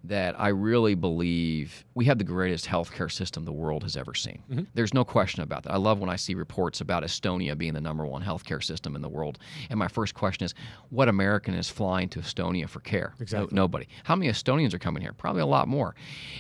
[0.03, 4.41] that I really believe we have the greatest healthcare system the world has ever seen.
[4.49, 4.63] Mm-hmm.
[4.73, 5.73] There's no question about that.
[5.73, 9.01] I love when I see reports about Estonia being the number one healthcare system in
[9.01, 9.37] the world.
[9.69, 10.55] And my first question is,
[10.89, 13.13] what American is flying to Estonia for care?
[13.17, 13.55] No- Exactly.
[13.55, 13.87] nobody.
[14.03, 15.13] How many Estonians are coming here?
[15.13, 15.95] Probably a lot more.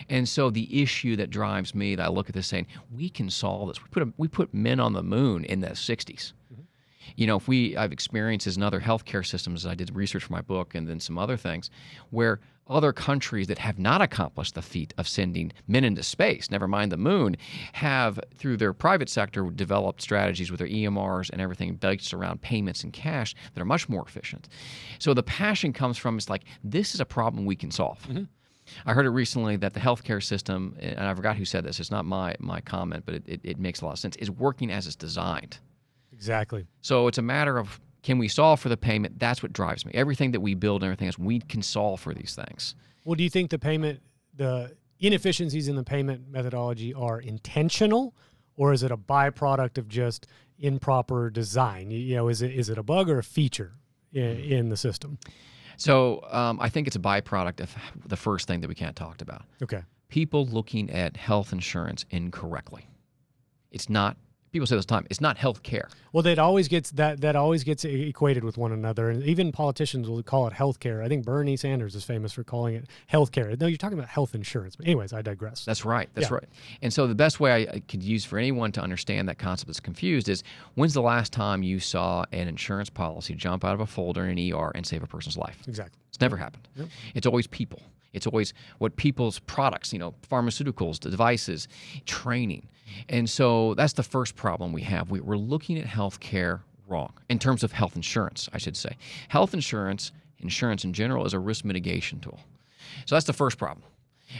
[0.09, 3.29] And so the issue that drives me, that I look at this saying, we can
[3.29, 3.81] solve this.
[3.81, 6.33] We put a, we put men on the moon in the 60s
[7.15, 10.41] you know, if we, I've experiences in other healthcare systems, I did research for my
[10.41, 11.69] book and then some other things,
[12.09, 12.39] where
[12.71, 16.91] other countries that have not accomplished the feat of sending men into space, never mind
[16.91, 17.35] the moon,
[17.73, 22.83] have, through their private sector, developed strategies with their EMRs and everything based around payments
[22.83, 24.47] and cash that are much more efficient.
[24.99, 28.01] So the passion comes from, it's like, this is a problem we can solve.
[28.07, 28.23] Mm-hmm.
[28.85, 31.91] I heard it recently that the healthcare system, and I forgot who said this, it's
[31.91, 34.71] not my, my comment, but it, it, it makes a lot of sense, is working
[34.71, 35.57] as it's designed.
[36.13, 36.65] Exactly.
[36.81, 39.19] So it's a matter of can we solve for the payment?
[39.19, 39.91] That's what drives me.
[39.93, 42.75] Everything that we build and everything else, we can solve for these things.
[43.05, 44.01] Well, do you think the payment,
[44.35, 48.15] the inefficiencies in the payment methodology are intentional,
[48.55, 50.27] or is it a byproduct of just
[50.59, 51.91] improper design?
[51.91, 53.73] You, know, is it is it a bug or a feature
[54.13, 55.17] in, in the system?
[55.77, 59.21] So um, I think it's a byproduct of the first thing that we can't talk
[59.21, 59.81] about Okay.
[60.09, 62.87] people looking at health insurance incorrectly.
[63.71, 64.17] It's not,
[64.51, 65.87] people say this time, it's not health care.
[66.13, 70.09] Well, that always gets that that always gets equated with one another, and even politicians
[70.09, 71.03] will call it healthcare.
[71.03, 73.59] I think Bernie Sanders is famous for calling it healthcare.
[73.59, 74.75] No, you're talking about health insurance.
[74.75, 75.63] But anyways, I digress.
[75.65, 76.09] That's right.
[76.13, 76.35] That's Yeah.
[76.35, 76.49] right.
[76.81, 79.67] And so the best way I, I could use for anyone to understand that concept
[79.67, 80.43] that's confused is
[80.75, 84.37] when's the last time you saw an insurance policy jump out of a folder in
[84.37, 85.57] an ER and save a person's life?
[85.67, 85.97] exactly.
[86.09, 86.67] It's never happened.
[87.15, 87.81] It's always people.
[88.13, 91.67] It's always what people's products, you know, pharmaceuticals, devices,
[92.05, 92.67] training.
[93.09, 95.11] And so that's the first problem we have.
[95.11, 98.97] We, we're looking at healthcare wrong in terms of health insurance, I should say.
[99.29, 102.39] Health insurance, insurance in general, is a risk mitigation tool.
[103.05, 103.85] So that's the first problem.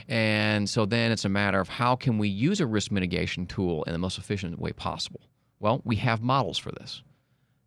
[0.08, 3.84] And so then it's a matter of how can we use a risk mitigation tool
[3.84, 5.20] in the most efficient way possible?
[5.60, 7.02] Well, we have models for this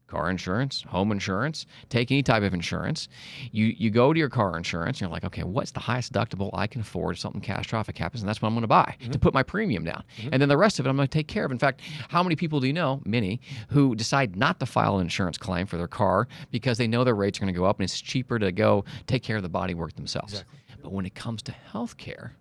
[0.08, 3.08] car insurance, home insurance, take any type of insurance.
[3.52, 6.50] You you go to your car insurance and you're like, okay, what's the highest deductible
[6.54, 8.22] I can afford if something catastrophic happens?
[8.22, 9.20] And that's what I'm going to buy to mm-hmm.
[9.20, 10.04] put my premium down.
[10.18, 10.30] Mm-hmm.
[10.34, 11.52] And then the rest of it I'm going to take care of.
[11.52, 15.02] In fact, how many people do you know, many, who decide not to file an
[15.02, 17.80] insurance claim for their car because they know their rates are going to go up
[17.80, 20.44] and it's cheaper to go take care of the body work themselves.
[20.82, 22.36] But when it comes to health care,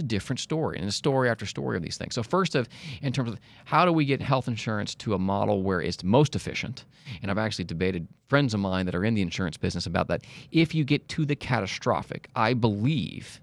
[0.00, 2.14] It's a different story, and a story after story of these things.
[2.14, 2.70] So first, of
[3.02, 6.34] in terms of how do we get health insurance to a model where it's most
[6.34, 6.86] efficient,
[7.20, 10.22] and I've actually debated friends of mine that are in the insurance business about that.
[10.52, 13.40] If you get to the catastrophic, I believe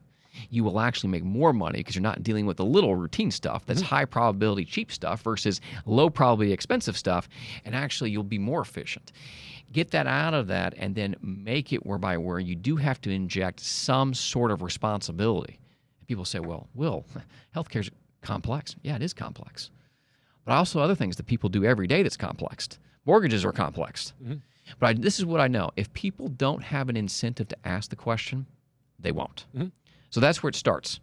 [0.49, 3.63] you will actually make more money because you're not dealing with the little routine stuff
[3.67, 3.95] that's mm-hmm.
[3.95, 7.29] high probability cheap stuff versus low probability expensive stuff,
[7.65, 9.11] and actually you'll be more efficient
[9.73, 13.11] get that out of that and then make it whereby where you do have to
[13.11, 15.59] inject some sort of responsibility.
[16.07, 17.05] People say, well, Will,
[17.55, 17.91] healthcare is
[18.21, 18.75] complex.
[18.81, 19.71] Yeah, it is complex.
[20.45, 22.69] But also other things that people do every day that's complex.
[23.05, 24.13] Mortgages are complex.
[24.23, 24.35] Mm-hmm.
[24.79, 25.71] But I, this is what I know.
[25.75, 28.45] If people don't have an incentive to ask the question,
[28.99, 29.45] they won't.
[29.55, 29.67] Mm-hmm.
[30.09, 30.99] So that's where it starts.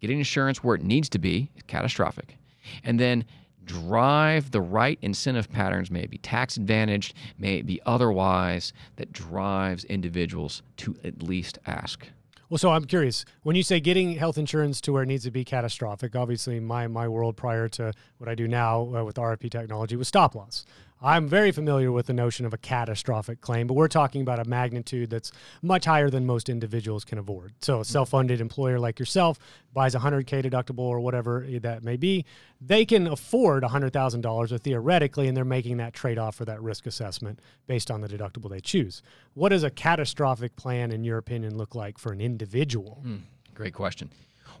[0.00, 2.36] Getting insurance where it needs to be is catastrophic.
[2.84, 3.24] And then
[3.64, 9.12] drive the right incentive patterns, may it be tax advantaged, may it be otherwise, that
[9.12, 12.06] drives individuals to at least ask.
[12.48, 15.32] Well, so I'm curious when you say getting health insurance to where it needs to
[15.32, 16.14] be catastrophic.
[16.14, 20.06] Obviously, my my world prior to what I do now uh, with RFP technology was
[20.06, 20.64] stop loss.
[21.00, 24.48] I'm very familiar with the notion of a catastrophic claim, but we're talking about a
[24.48, 25.30] magnitude that's
[25.60, 27.52] much higher than most individuals can afford.
[27.60, 29.38] So, a self funded employer like yourself
[29.74, 32.24] buys a 100K deductible or whatever that may be,
[32.60, 36.86] they can afford $100,000 or theoretically, and they're making that trade off for that risk
[36.86, 39.02] assessment based on the deductible they choose.
[39.34, 43.02] What does a catastrophic plan, in your opinion, look like for an individual?
[43.04, 43.20] Mm,
[43.54, 44.10] great question.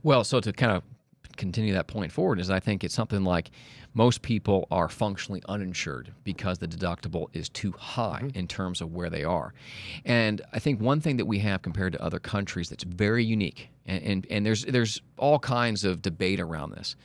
[0.02, 0.82] Well, so to kind of
[1.36, 3.50] continue that point forward is I think it's something like
[3.94, 8.38] most people are functionally uninsured because the deductible is too high mm-hmm.
[8.38, 9.54] in terms of where they are.
[10.04, 13.70] And I think one thing that we have compared to other countries that's very unique,
[13.86, 16.96] and, and, and there's, there's all kinds of debate around this,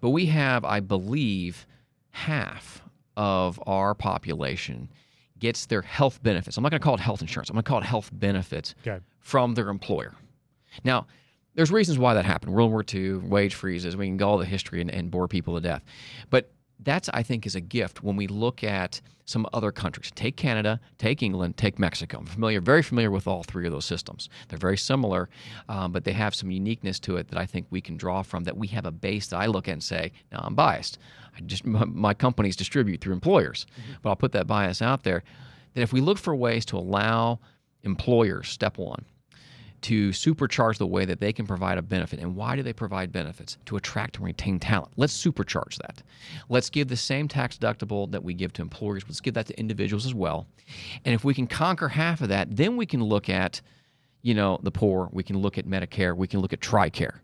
[0.00, 1.66] but we have, I believe,
[2.10, 2.82] half
[3.16, 4.88] of our population
[5.38, 6.56] gets their health benefits.
[6.56, 7.50] I'm not going to call it health insurance.
[7.50, 9.00] I'm going to call it health benefits okay.
[9.20, 10.14] from their employer.
[10.84, 11.06] Now,
[11.54, 12.54] there's reasons why that happened.
[12.54, 13.96] World War II, wage freezes.
[13.96, 15.82] We can go all the history and, and bore people to death.
[16.30, 20.10] But that's I think is a gift when we look at some other countries.
[20.14, 22.18] Take Canada, take England, take Mexico.
[22.18, 24.30] I'm familiar, very familiar with all three of those systems.
[24.48, 25.28] They're very similar,
[25.68, 28.44] um, but they have some uniqueness to it that I think we can draw from.
[28.44, 30.98] That we have a base that I look at and say, now I'm biased.
[31.36, 33.92] I just my, my companies distribute through employers, mm-hmm.
[34.02, 35.22] but I'll put that bias out there.
[35.74, 37.40] That if we look for ways to allow
[37.82, 39.04] employers, step one,
[39.82, 42.20] to supercharge the way that they can provide a benefit.
[42.20, 43.58] And why do they provide benefits?
[43.66, 44.92] To attract and retain talent.
[44.96, 46.02] Let's supercharge that.
[46.48, 49.58] Let's give the same tax deductible that we give to employers, let's give that to
[49.58, 50.46] individuals as well.
[51.04, 53.60] And if we can conquer half of that, then we can look at,
[54.22, 57.20] you know, the poor, we can look at Medicare, we can look at TRICARE.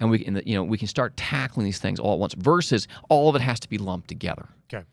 [0.00, 2.88] And we can, you know, we can start tackling these things all at once versus
[3.08, 4.48] all of it has to be lumped together.
[4.72, 4.84] Okay.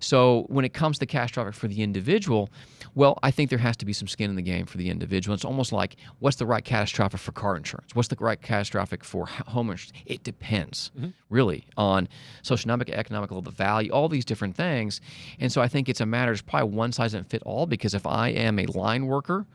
[0.00, 2.50] So when it comes to catastrophic for the individual,
[2.94, 5.34] well, I think there has to be some skin in the game for the individual.
[5.34, 7.94] It's almost like what's the right catastrophic for car insurance?
[7.94, 9.92] What's the right catastrophic for home insurance?
[10.06, 11.10] It depends mm-hmm.
[11.30, 12.08] really on
[12.42, 15.00] socioeconomic, economical, the value, all these different things.
[15.38, 16.32] And so I think it's a matter.
[16.32, 19.46] It's probably one size doesn't fit all because if I am a line worker,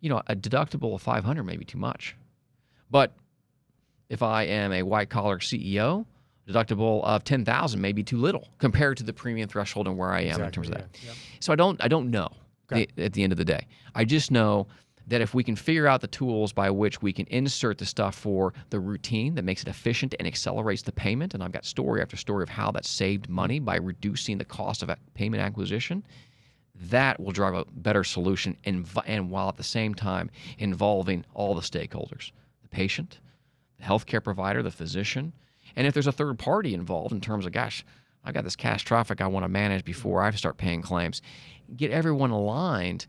[0.00, 2.16] you know, a deductible of 500 may be too much.
[2.90, 3.12] But
[4.08, 6.04] if I am a white collar CEO,
[6.48, 10.22] deductible of 10,000 may be too little compared to the premium threshold and where I
[10.22, 10.88] am exactly, in terms of that.
[10.94, 11.14] Yeah, yeah.
[11.40, 12.28] So I don't I don't know
[12.70, 12.86] okay.
[12.96, 13.66] the, at the end of the day.
[13.94, 14.66] I just know
[15.08, 18.14] that if we can figure out the tools by which we can insert the stuff
[18.14, 22.00] for the routine that makes it efficient and accelerates the payment, and I've got story
[22.00, 26.04] after story of how that saved money by reducing the cost of payment acquisition,
[26.74, 31.54] that will drive a better solution and, and while at the same time involving all
[31.54, 33.20] the stakeholders the patient,
[33.78, 35.32] the healthcare provider, the physician,
[35.76, 37.84] and if there's a third party involved in terms of, gosh,
[38.24, 41.22] I got this cash traffic I want to manage before I start paying claims,
[41.76, 43.06] get everyone aligned.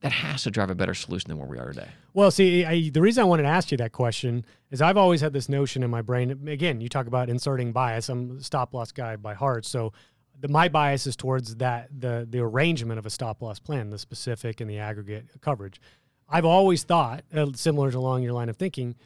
[0.00, 1.88] That has to drive a better solution than where we are today.
[2.12, 5.22] Well, see, I, the reason I wanted to ask you that question is I've always
[5.22, 6.46] had this notion in my brain.
[6.48, 8.10] Again, you talk about inserting bias.
[8.10, 9.94] I'm a stop loss guy by heart, so
[10.38, 13.98] the, my bias is towards that the the arrangement of a stop loss plan, the
[13.98, 15.80] specific and the aggregate coverage.
[16.28, 18.96] I've always thought, uh, similar to along your line of thinking,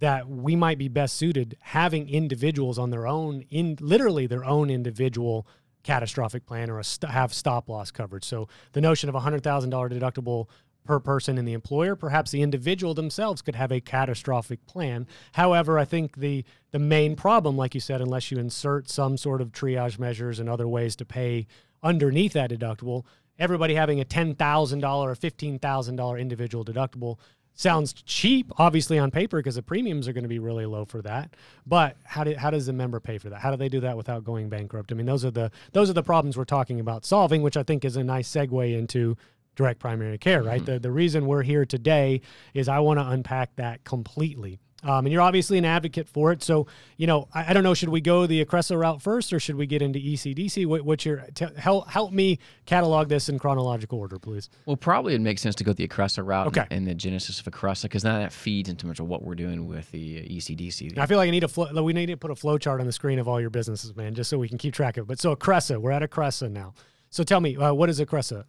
[0.00, 4.70] that we might be best suited having individuals on their own in literally their own
[4.70, 5.46] individual
[5.82, 8.24] catastrophic plan or st- have stop loss coverage.
[8.24, 10.48] So the notion of a $100,000 deductible
[10.84, 15.06] per person in the employer, perhaps the individual themselves could have a catastrophic plan.
[15.32, 19.40] However, I think the the main problem like you said unless you insert some sort
[19.40, 21.46] of triage measures and other ways to pay
[21.82, 23.04] underneath that deductible,
[23.38, 27.18] everybody having a $10,000 or $15,000 individual deductible
[27.60, 31.02] sounds cheap, obviously on paper, because the premiums are going to be really low for
[31.02, 31.34] that.
[31.66, 33.40] But how do, how does the member pay for that?
[33.40, 34.90] How do they do that without going bankrupt?
[34.90, 37.62] I mean, those are the those are the problems we're talking about solving, which I
[37.62, 39.16] think is a nice segue into
[39.56, 40.42] direct primary care.
[40.42, 40.62] Right.
[40.62, 40.72] Mm-hmm.
[40.72, 42.22] The the reason we're here today
[42.54, 44.58] is I want to unpack that completely.
[44.82, 46.42] Um, and you're obviously an advocate for it.
[46.42, 46.66] So,
[46.96, 49.56] you know, I, I don't know, should we go the Acressa route first or should
[49.56, 50.66] we get into ECDC?
[50.66, 54.48] What, what's your, t- help, help me catalog this in chronological order, please.
[54.66, 56.62] Well, probably it makes sense to go the Acressa route Okay.
[56.62, 59.34] and, and the genesis of Acressa because now that feeds into much of what we're
[59.34, 60.96] doing with the uh, ECDC.
[60.98, 62.86] I feel like I need a flow, we need to put a flow chart on
[62.86, 65.08] the screen of all your businesses, man, just so we can keep track of it.
[65.08, 66.74] But so Acressa, we're at Acressa now.
[67.10, 68.44] So tell me, uh, what is Acressa?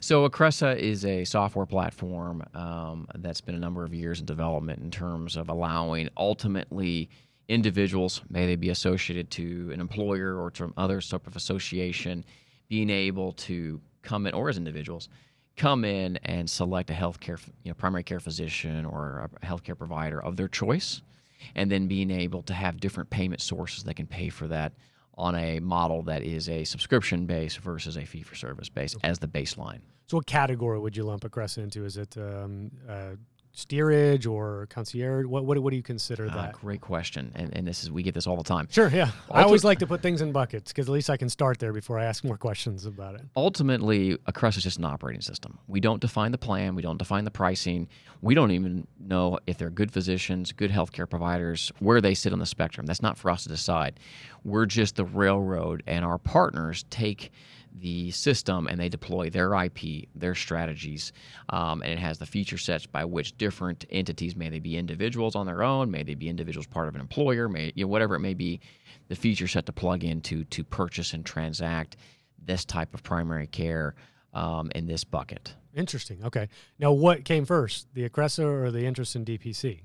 [0.00, 4.82] So Acressa is a software platform um, that's been a number of years in development
[4.82, 7.08] in terms of allowing ultimately
[7.48, 12.24] individuals, may they be associated to an employer or to other sort of association,
[12.68, 15.08] being able to come in, or as individuals,
[15.56, 20.22] come in and select a healthcare, you know, primary care physician or a healthcare provider
[20.22, 21.02] of their choice,
[21.54, 24.72] and then being able to have different payment sources that can pay for that
[25.16, 29.18] on a model that is a subscription base versus a fee for service base as
[29.18, 29.80] the baseline.
[30.06, 31.84] So what category would you lump Acressa into?
[31.84, 33.16] Is it um, uh,
[33.56, 35.26] steerage or concierge?
[35.26, 36.52] What, what, what do you consider Ah, that?
[36.54, 38.68] great question, and and this is we get this all the time.
[38.70, 39.10] Sure, yeah.
[39.30, 41.72] I always like to put things in buckets because at least I can start there
[41.72, 43.22] before I ask more questions about it.
[43.36, 45.58] Ultimately, Acressa is just an operating system.
[45.68, 46.74] We don't define the plan.
[46.74, 47.88] We don't define the pricing.
[48.20, 52.40] We don't even know if they're good physicians, good healthcare providers, where they sit on
[52.40, 52.86] the spectrum.
[52.86, 54.00] That's not for us to decide.
[54.44, 57.30] We're just the railroad, and our partners take
[57.74, 61.12] the system and they deploy their IP, their strategies,
[61.48, 65.34] um, and it has the feature sets by which different entities, may they be individuals
[65.34, 68.14] on their own, may they be individuals part of an employer, may you know, whatever
[68.14, 68.60] it may be,
[69.08, 71.96] the feature set to plug into to purchase and transact
[72.44, 73.94] this type of primary care
[74.32, 75.54] um, in this bucket.
[75.76, 76.24] Interesting.
[76.24, 76.48] Okay.
[76.78, 79.80] Now, what came first, the Acressa or the interest in DPC?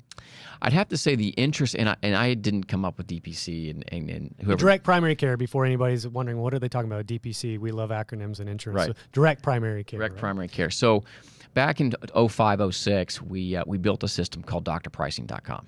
[0.62, 3.70] I'd have to say the interest, and I, and I didn't come up with DPC
[3.70, 4.58] and, and, and whoever.
[4.58, 5.38] Direct primary care.
[5.38, 7.06] Before anybody's wondering, what are they talking about?
[7.06, 7.58] DPC.
[7.58, 8.88] We love acronyms and insurance.
[8.88, 8.96] Right.
[8.96, 10.00] So direct primary care.
[10.00, 10.20] direct right?
[10.20, 10.70] primary care.
[10.70, 11.04] So
[11.54, 15.68] back in 05, 06, we, uh, we built a system called drpricing.com.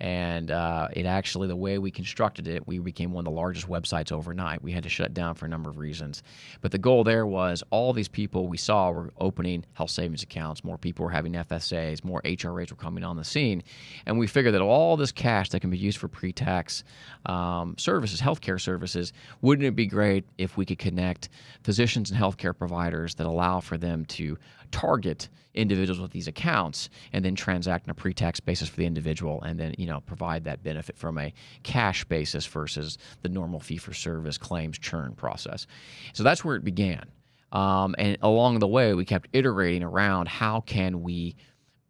[0.00, 3.68] And uh, it actually, the way we constructed it, we became one of the largest
[3.68, 4.62] websites overnight.
[4.62, 6.22] We had to shut down for a number of reasons.
[6.60, 10.64] But the goal there was all these people we saw were opening health savings accounts,
[10.64, 13.62] more people were having FSAs, more HRAs were coming on the scene.
[14.06, 16.84] And we figured that all this cash that can be used for pre tax
[17.26, 21.28] um, services, healthcare services, wouldn't it be great if we could connect
[21.62, 24.36] physicians and healthcare providers that allow for them to
[24.72, 29.40] target individuals with these accounts and then transact on a pre-tax basis for the individual
[29.42, 31.32] and then you know provide that benefit from a
[31.62, 35.66] cash basis versus the normal fee-for-service claims churn process
[36.14, 37.04] so that's where it began
[37.52, 41.36] um, and along the way we kept iterating around how can we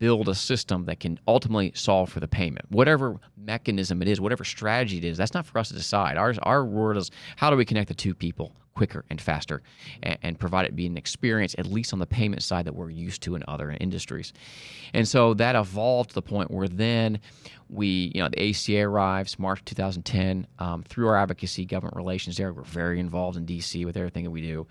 [0.02, 2.68] build a system that can ultimately solve for the payment.
[2.70, 6.16] Whatever mechanism it is, whatever strategy it is, that's not for us to decide.
[6.16, 9.62] Ours, our word is how do we connect the two people quicker and faster
[10.02, 12.90] and, and provide it be an experience, at least on the payment side, that we're
[12.90, 14.32] used to in other industries.
[14.94, 17.20] And so that evolved to the point where then
[17.68, 20.46] we, you know, the ACA arrives March 2010.
[20.58, 24.30] Um, through our advocacy, government relations there, we're very involved in DC with everything that
[24.30, 24.66] we do.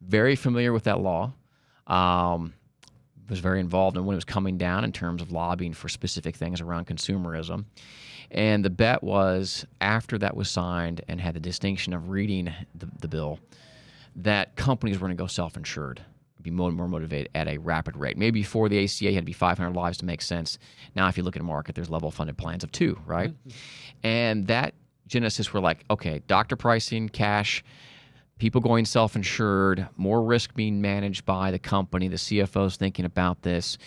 [0.00, 1.32] Very familiar with that law.
[1.86, 2.54] Um,
[3.28, 6.36] was very involved in when it was coming down in terms of lobbying for specific
[6.36, 7.64] things around consumerism.
[8.30, 12.88] And the bet was after that was signed and had the distinction of reading the,
[13.00, 13.38] the bill,
[14.16, 16.02] that companies were going to go self insured,
[16.40, 18.16] be more, more motivated at a rapid rate.
[18.16, 20.58] Maybe before the ACA had to be 500 lives to make sense.
[20.94, 23.30] Now, if you look at a market, there's level funded plans of two, right?
[23.30, 23.50] Mm-hmm.
[24.06, 24.74] And that
[25.06, 27.62] genesis were like, okay, doctor pricing, cash,
[28.42, 33.78] people going self-insured, more risk being managed by the company, the CFOs thinking about this,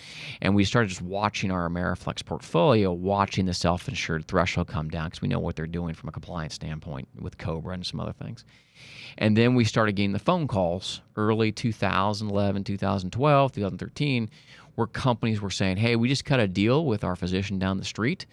[0.42, 5.22] and we started just watching our Ameriflex portfolio, watching the self-insured threshold come down because
[5.22, 8.46] we know what they're doing from a compliance standpoint with Cobra and some other things.
[9.18, 14.30] And then we started getting the phone calls early 2011, 2012, 2013,
[14.76, 17.84] where companies were saying, "Hey, we just cut a deal with our physician down the
[17.84, 18.26] street,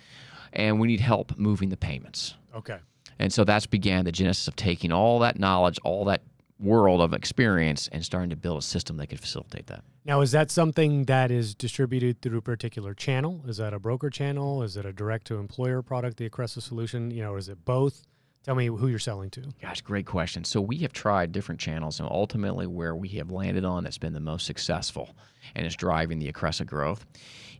[0.53, 2.79] and we need help moving the payments." Okay.
[3.19, 6.23] And so that's began the genesis of taking all that knowledge, all that
[6.59, 9.83] world of experience, and starting to build a system that could facilitate that.
[10.05, 13.43] Now, is that something that is distributed through a particular channel?
[13.47, 14.63] Is that a broker channel?
[14.63, 17.11] Is it a direct to employer product, the Acressa solution?
[17.11, 18.03] You know, is it both?
[18.45, 19.43] Tell me who you're selling to.
[19.61, 20.43] Gosh, great question.
[20.43, 24.15] So we have tried different channels, and ultimately, where we have landed on that's been
[24.15, 25.15] the most successful
[25.55, 27.07] and is driving the Acressa growth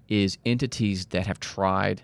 [0.09, 2.03] is entities that have tried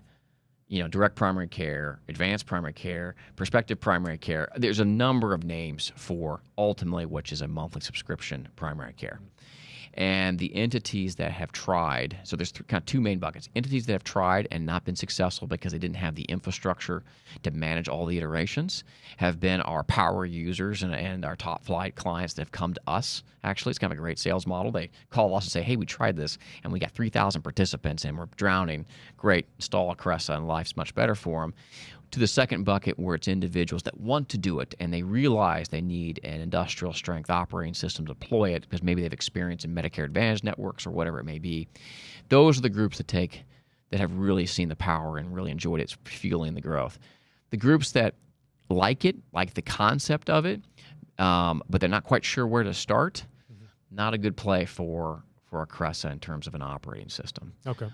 [0.69, 4.49] you know, direct primary care, advanced primary care, prospective primary care.
[4.57, 9.21] There's a number of names for ultimately which is a monthly subscription primary care.
[9.99, 13.85] And the entities that have tried, so there's th- kind of two main buckets entities
[13.87, 17.03] that have tried and not been successful because they didn't have the infrastructure
[17.43, 18.85] to manage all the iterations,
[19.17, 22.81] have been our power users and, and our top flight clients that have come to
[22.87, 23.25] us.
[23.43, 24.71] Actually, it's kind of a great sales model.
[24.71, 28.17] They call us and say, hey, we tried this and we got 3,000 participants and
[28.17, 28.87] we're drowning.
[29.17, 31.55] Great, install Acressa and life's much better for them
[32.11, 35.69] to the second bucket where it's individuals that want to do it and they realize
[35.69, 39.75] they need an industrial strength operating system to deploy it because maybe they've experienced in
[39.75, 41.69] Medicare Advantage networks or whatever it may be.
[42.29, 43.45] Those are the groups that take
[43.91, 46.99] that have really seen the power and really enjoyed it fueling the growth.
[47.51, 48.15] The groups that
[48.69, 50.63] like it, like the concept of it,
[51.19, 53.65] um, but they're not quite sure where to start, mm-hmm.
[53.91, 57.55] not a good play for for Acressa in terms of an operating system.
[57.67, 57.89] Okay.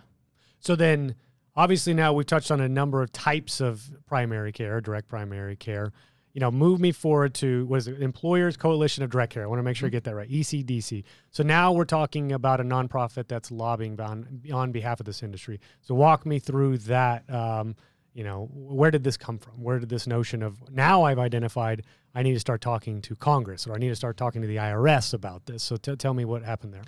[0.59, 1.15] So then
[1.57, 5.93] obviously now we've touched on a number of types of primary care, direct primary care.
[6.33, 8.03] You know, move me forward to what is it?
[8.03, 9.45] Employers Coalition of Direct Care.
[9.45, 10.29] I want to make sure I get that right.
[10.29, 11.05] ECDC.
[11.31, 15.61] So now we're talking about a nonprofit that's lobbying on, on behalf of this industry.
[15.81, 17.23] So walk me through that.
[17.33, 17.77] Um,
[18.15, 19.63] you know, where did this come from?
[19.63, 21.83] Where did this notion of now I've identified
[22.15, 24.57] I need to start talking to Congress or I need to start talking to the
[24.57, 25.65] IRS about this?
[25.65, 26.85] So t- tell me what happened there.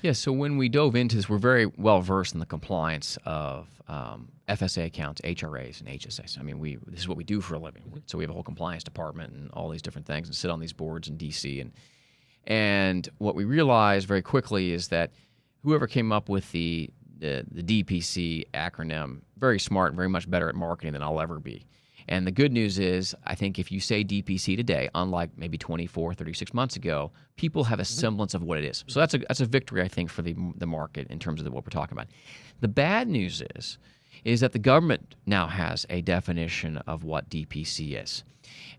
[0.00, 3.68] Yeah, so when we dove into this, we're very well versed in the compliance of
[3.88, 6.38] um, FSA accounts, HRAs, and HSAs.
[6.38, 8.02] I mean, we this is what we do for a living.
[8.06, 10.60] So we have a whole compliance department and all these different things, and sit on
[10.60, 11.60] these boards in DC.
[11.60, 11.72] And
[12.46, 15.10] and what we realized very quickly is that
[15.62, 16.90] whoever came up with the
[17.20, 21.66] the, the DPC acronym, very smart, very much better at marketing than I'll ever be.
[22.08, 26.14] And the good news is, I think if you say DPC today, unlike maybe 24,
[26.14, 28.00] 36 months ago, people have a mm-hmm.
[28.00, 28.84] semblance of what it is.
[28.88, 31.44] So that's a, that's a victory, I think, for the, the market in terms of
[31.44, 32.08] the, what we're talking about.
[32.60, 33.78] The bad news is,
[34.24, 38.24] is that the government now has a definition of what DPC is.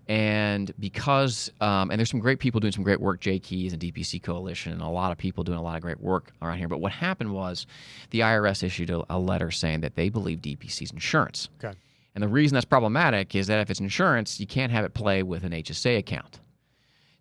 [0.07, 3.81] And because, um, and there's some great people doing some great work, Jay Keese and
[3.81, 6.67] DPC Coalition, and a lot of people doing a lot of great work around here.
[6.67, 7.65] But what happened was
[8.09, 11.49] the IRS issued a, a letter saying that they believe DPC is insurance.
[11.63, 11.77] Okay.
[12.13, 15.23] And the reason that's problematic is that if it's insurance, you can't have it play
[15.23, 16.39] with an HSA account.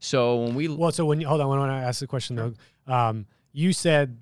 [0.00, 2.54] So when we well, so when you, hold on, when I ask the question though,
[2.92, 4.18] um, you said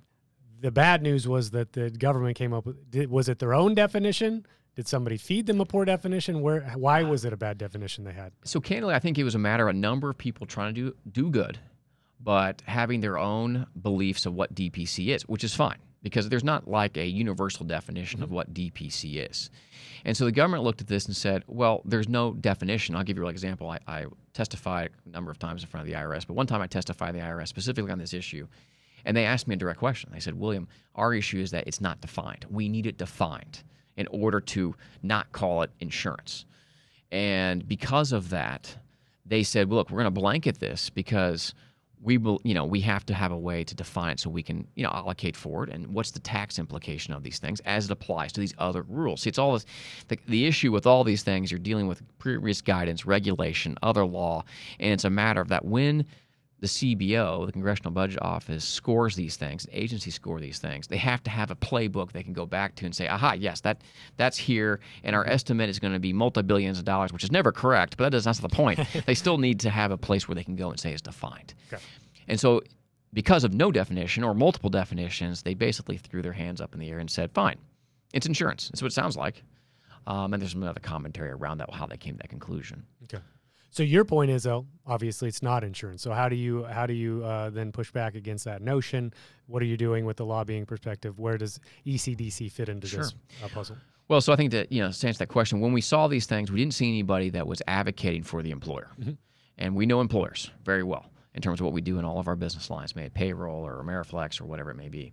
[0.61, 2.91] the bad news was that the government came up with.
[2.91, 4.47] Did, was it their own definition?
[4.75, 6.41] Did somebody feed them a poor definition?
[6.41, 6.61] Where?
[6.77, 8.33] Why was it a bad definition they had?
[8.45, 10.81] So candidly, I think it was a matter of a number of people trying to
[10.81, 11.59] do do good,
[12.21, 16.69] but having their own beliefs of what DPC is, which is fine because there's not
[16.69, 18.25] like a universal definition mm-hmm.
[18.25, 19.51] of what DPC is.
[20.05, 22.95] And so the government looked at this and said, well, there's no definition.
[22.95, 23.71] I'll give you an example.
[23.71, 26.61] I, I testified a number of times in front of the IRS, but one time
[26.61, 28.47] I testified in the IRS specifically on this issue.
[29.05, 30.11] And they asked me a direct question.
[30.13, 32.47] They said, William, our issue is that it's not defined.
[32.51, 33.63] We need it defined
[33.97, 36.45] in order to not call it insurance.
[37.11, 38.77] And because of that,
[39.25, 41.55] they said, well, look, we're going to blanket this because–
[42.01, 44.43] we will, you know, we have to have a way to define it so we
[44.43, 45.71] can, you know, allocate for it.
[45.71, 49.23] And what's the tax implication of these things as it applies to these other rules?
[49.23, 49.67] See, it's all this,
[50.09, 51.51] the, the issue with all these things.
[51.51, 54.45] You're dealing with previous guidance, regulation, other law,
[54.79, 56.07] and it's a matter of that when
[56.61, 61.23] the CBO, the Congressional Budget Office, scores these things, agencies score these things, they have
[61.23, 63.83] to have a playbook they can go back to and say, aha, yes, that
[64.17, 67.31] that's here, and our estimate is going to be multi billions of dollars, which is
[67.31, 68.81] never correct, but that does, that's not the point.
[69.07, 71.55] they still need to have a place where they can go and say it's defined.
[71.73, 71.83] Okay.
[72.27, 72.63] And so,
[73.15, 76.91] because of no definition or multiple definitions, they basically threw their hands up in the
[76.91, 77.57] air and said, fine,
[78.13, 78.69] it's insurance.
[78.69, 79.43] That's what it sounds like.
[80.07, 82.85] Um, and there's some other commentary around that, how they came to that conclusion.
[83.05, 83.23] Okay.
[83.71, 86.03] So your point is, though, obviously it's not insurance.
[86.03, 89.13] So how do you how do you uh, then push back against that notion?
[89.47, 91.19] What are you doing with the lobbying perspective?
[91.19, 93.01] Where does ECDC fit into sure.
[93.01, 93.15] this
[93.45, 93.77] uh, puzzle?
[94.09, 96.27] Well, so I think that you know to answer that question, when we saw these
[96.27, 99.13] things, we didn't see anybody that was advocating for the employer, mm-hmm.
[99.59, 102.27] and we know employers very well in terms of what we do in all of
[102.27, 105.13] our business lines, may it payroll or Ameriflex or whatever it may be.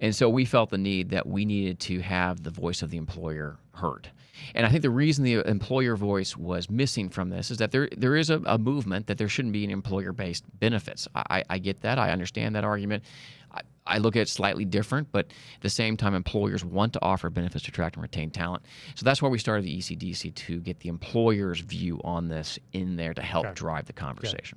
[0.00, 2.96] And so we felt the need that we needed to have the voice of the
[2.96, 4.08] employer heard.
[4.54, 7.90] And I think the reason the employer voice was missing from this is that there
[7.94, 11.06] there is a, a movement that there shouldn't be an employer based benefits.
[11.14, 11.98] I, I get that.
[11.98, 13.04] I understand that argument.
[13.52, 17.02] I, I look at it slightly different, but at the same time, employers want to
[17.02, 18.62] offer benefits to attract and retain talent.
[18.94, 22.96] So that's why we started the ECDC to get the employer's view on this in
[22.96, 23.54] there to help okay.
[23.54, 24.56] drive the conversation.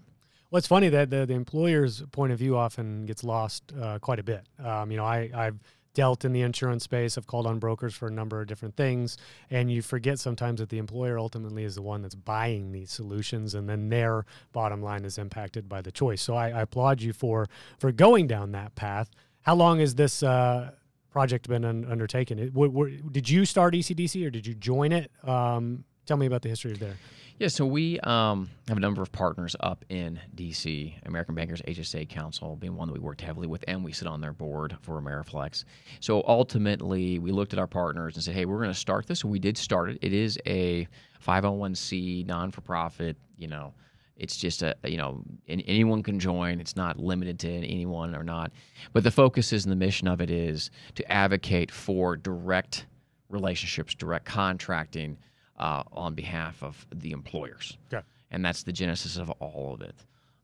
[0.51, 4.19] Well, it's funny that the, the employer's point of view often gets lost uh, quite
[4.19, 4.45] a bit.
[4.61, 5.57] Um, you know, I, I've
[5.93, 7.17] dealt in the insurance space.
[7.17, 9.17] I've called on brokers for a number of different things,
[9.49, 13.55] and you forget sometimes that the employer ultimately is the one that's buying these solutions,
[13.55, 16.21] and then their bottom line is impacted by the choice.
[16.21, 17.47] So I, I applaud you for
[17.79, 19.09] for going down that path.
[19.43, 20.71] How long has this uh,
[21.11, 22.39] project been un- undertaken?
[22.39, 25.11] It, w- w- did you start ECDC or did you join it?
[25.23, 26.97] Um, tell me about the history of there.
[27.41, 32.07] Yeah, so we um, have a number of partners up in DC, American Bankers HSA
[32.07, 35.01] Council being one that we worked heavily with, and we sit on their board for
[35.01, 35.63] Ameriflex.
[36.01, 39.23] So ultimately, we looked at our partners and said, hey, we're going to start this.
[39.23, 39.97] And we did start it.
[40.03, 40.87] It is a
[41.25, 43.73] 501c, non for profit, you know.
[44.17, 46.59] It's just a, you know, anyone can join.
[46.59, 48.51] It's not limited to anyone or not.
[48.93, 52.85] But the focus is and the mission of it is to advocate for direct
[53.29, 55.17] relationships, direct contracting,
[55.61, 57.77] uh, on behalf of the employers.
[57.93, 58.03] Okay.
[58.31, 59.95] And that's the genesis of all of it.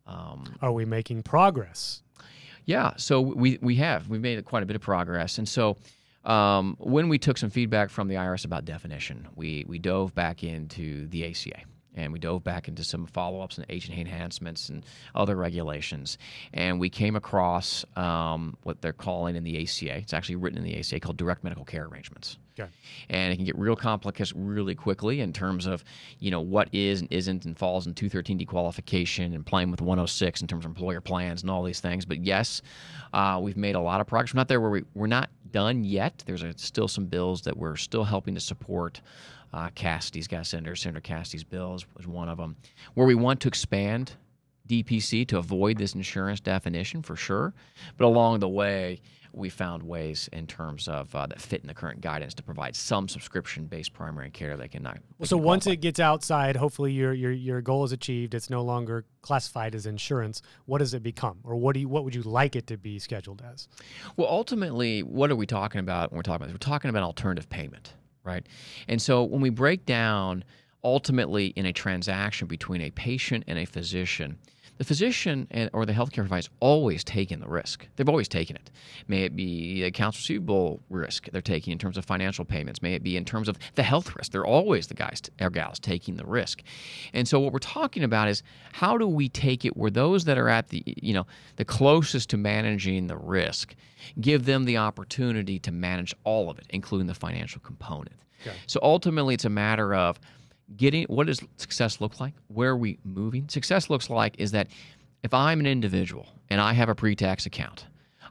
[0.05, 2.03] Um, Are we making progress?
[2.65, 4.09] Yeah, so we, we have.
[4.09, 5.37] We've made quite a bit of progress.
[5.37, 5.77] And so
[6.23, 10.43] um, when we took some feedback from the IRS about definition, we, we dove back
[10.43, 11.61] into the ACA
[11.95, 16.17] and we dove back into some follow-ups and agent enhancements and other regulations
[16.53, 20.63] and we came across um, what they're calling in the aca it's actually written in
[20.63, 22.69] the aca called direct medical care arrangements okay.
[23.09, 25.83] and it can get real complicated really quickly in terms of
[26.19, 30.41] you know what is and isn't and falls in 213 dequalification and playing with 106
[30.41, 32.61] in terms of employer plans and all these things but yes
[33.13, 35.83] uh, we've made a lot of progress we're not there where we, we're not done
[35.83, 39.01] yet there's a, still some bills that we're still helping to support
[39.53, 42.55] uh, Cassidy's got Senator Senator Cassidy's bills was one of them,
[42.95, 44.13] where we want to expand
[44.67, 47.53] DPC to avoid this insurance definition for sure.
[47.97, 49.01] But along the way,
[49.33, 52.75] we found ways in terms of uh, that fit in the current guidance to provide
[52.75, 54.99] some subscription-based primary care that can not.
[55.17, 58.33] Well, so once it gets outside, hopefully your your your goal is achieved.
[58.33, 60.41] It's no longer classified as insurance.
[60.65, 62.99] What does it become, or what do you what would you like it to be
[62.99, 63.67] scheduled as?
[64.15, 66.53] Well, ultimately, what are we talking about when we're talking about this?
[66.53, 67.93] We're talking about alternative payment
[68.27, 68.45] right?
[68.87, 70.43] And so when we break down
[70.83, 74.37] ultimately in a transaction between a patient and a physician,
[74.77, 77.87] the physician and, or the healthcare provider is always taking the risk.
[77.95, 78.69] They've always taken it.
[79.07, 82.81] May it be accounts receivable risk they're taking in terms of financial payments.
[82.81, 84.31] May it be in terms of the health risk.
[84.31, 86.61] They're always the guys or gals taking the risk.
[87.13, 90.37] And so what we're talking about is how do we take it where those that
[90.37, 91.25] are at the you know
[91.55, 93.75] the closest to managing the risk
[94.19, 98.15] give them the opportunity to manage all of it, including the financial component.
[98.41, 98.55] Okay.
[98.67, 100.19] So ultimately, it's a matter of
[100.75, 102.33] getting what does success look like?
[102.47, 103.47] Where are we moving?
[103.49, 104.67] Success looks like is that
[105.23, 107.85] if I'm an individual and I have a pre tax account,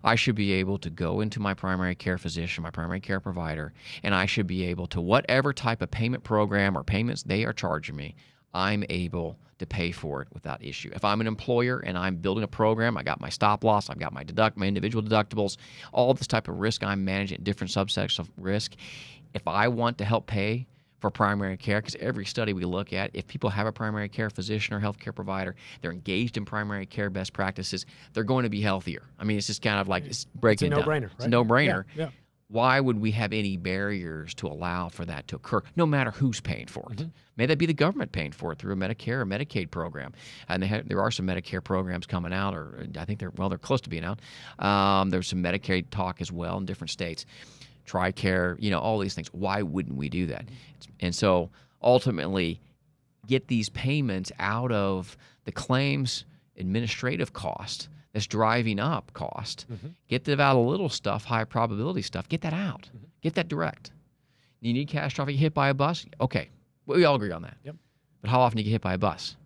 [0.04, 3.72] I should be able to go into my primary care physician, my primary care provider,
[4.02, 7.52] and I should be able to, whatever type of payment program or payments they are
[7.52, 8.14] charging me,
[8.54, 10.90] I'm able to pay for it without issue.
[10.94, 13.98] If I'm an employer and I'm building a program, I got my stop loss, I've
[13.98, 15.56] got my deduct, my individual deductibles,
[15.92, 18.74] all this type of risk I'm managing, different subsets of risk.
[19.34, 20.66] If I want to help pay
[21.00, 24.30] for primary care because every study we look at, if people have a primary care
[24.30, 28.60] physician or healthcare provider, they're engaged in primary care best practices, they're going to be
[28.60, 29.02] healthier.
[29.18, 31.02] I mean, it's just kind of like it's breaking it's a no-brainer.
[31.02, 31.12] Right?
[31.16, 31.84] It's a no-brainer.
[31.94, 32.10] Yeah, yeah.
[32.48, 36.40] Why would we have any barriers to allow for that to occur, no matter who's
[36.40, 36.98] paying for it?
[36.98, 37.08] Mm-hmm.
[37.36, 40.12] May that be the government paying for it through a Medicare or Medicaid program,
[40.48, 43.58] and have, there are some Medicare programs coming out, or I think they're well, they're
[43.58, 44.20] close to being out.
[44.64, 47.26] Um, there's some Medicaid talk as well in different states.
[47.86, 49.28] TRICARE, you know, all these things.
[49.32, 50.46] Why wouldn't we do that?
[51.00, 51.50] And so
[51.82, 52.60] ultimately,
[53.26, 56.24] get these payments out of the claims
[56.56, 59.66] administrative cost that's driving up cost.
[59.70, 59.88] Mm-hmm.
[60.08, 62.28] Get that out of little stuff, high probability stuff.
[62.28, 62.82] Get that out.
[62.82, 63.06] Mm-hmm.
[63.22, 63.90] Get that direct.
[64.60, 66.06] You need catastrophic hit by a bus?
[66.20, 66.48] Okay,
[66.86, 67.56] we all agree on that.
[67.64, 67.76] Yep.
[68.22, 69.36] But how often do you get hit by a bus?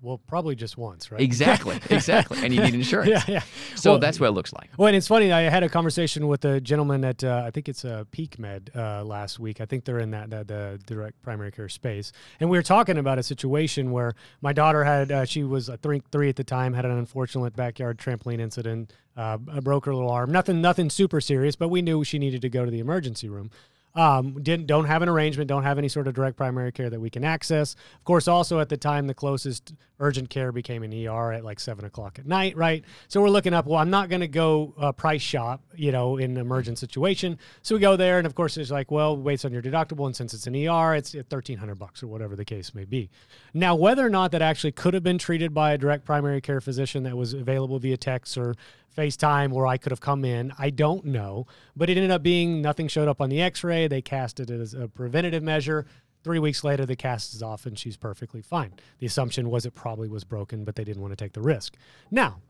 [0.00, 1.20] Well, probably just once, right?
[1.20, 2.38] Exactly, exactly.
[2.42, 3.10] and you need insurance.
[3.10, 3.42] yeah, yeah.
[3.74, 4.70] So well, that's what it looks like.
[4.78, 5.30] Well, and it's funny.
[5.30, 8.38] I had a conversation with a gentleman at uh, I think it's a uh, Peak
[8.38, 9.60] Med uh, last week.
[9.60, 12.96] I think they're in that, that the direct primary care space, and we were talking
[12.96, 16.44] about a situation where my daughter had uh, she was I think three at the
[16.44, 20.32] time had an unfortunate backyard trampoline incident, uh, broke her little arm.
[20.32, 23.50] Nothing, nothing super serious, but we knew she needed to go to the emergency room.
[23.96, 27.00] Um, didn't don't have an arrangement, don't have any sort of direct primary care that
[27.00, 27.74] we can access.
[27.96, 31.60] Of course, also at the time, the closest urgent care became an ER at like
[31.60, 32.84] seven o'clock at night, right?
[33.06, 33.66] So we're looking up.
[33.66, 37.38] Well, I'm not going to go uh, price shop, you know, in an emergent situation.
[37.62, 40.16] So we go there, and of course, it's like, well, based on your deductible, and
[40.16, 43.10] since it's an ER, it's thirteen hundred bucks or whatever the case may be.
[43.52, 46.60] Now, whether or not that actually could have been treated by a direct primary care
[46.60, 48.56] physician that was available via text or
[48.96, 50.52] FaceTime where I could have come in.
[50.58, 53.88] I don't know, but it ended up being nothing showed up on the X-ray.
[53.88, 55.86] They cast it as a preventative measure.
[56.22, 58.72] Three weeks later, the cast is off and she's perfectly fine.
[58.98, 61.76] The assumption was it probably was broken, but they didn't want to take the risk.
[62.10, 62.40] Now,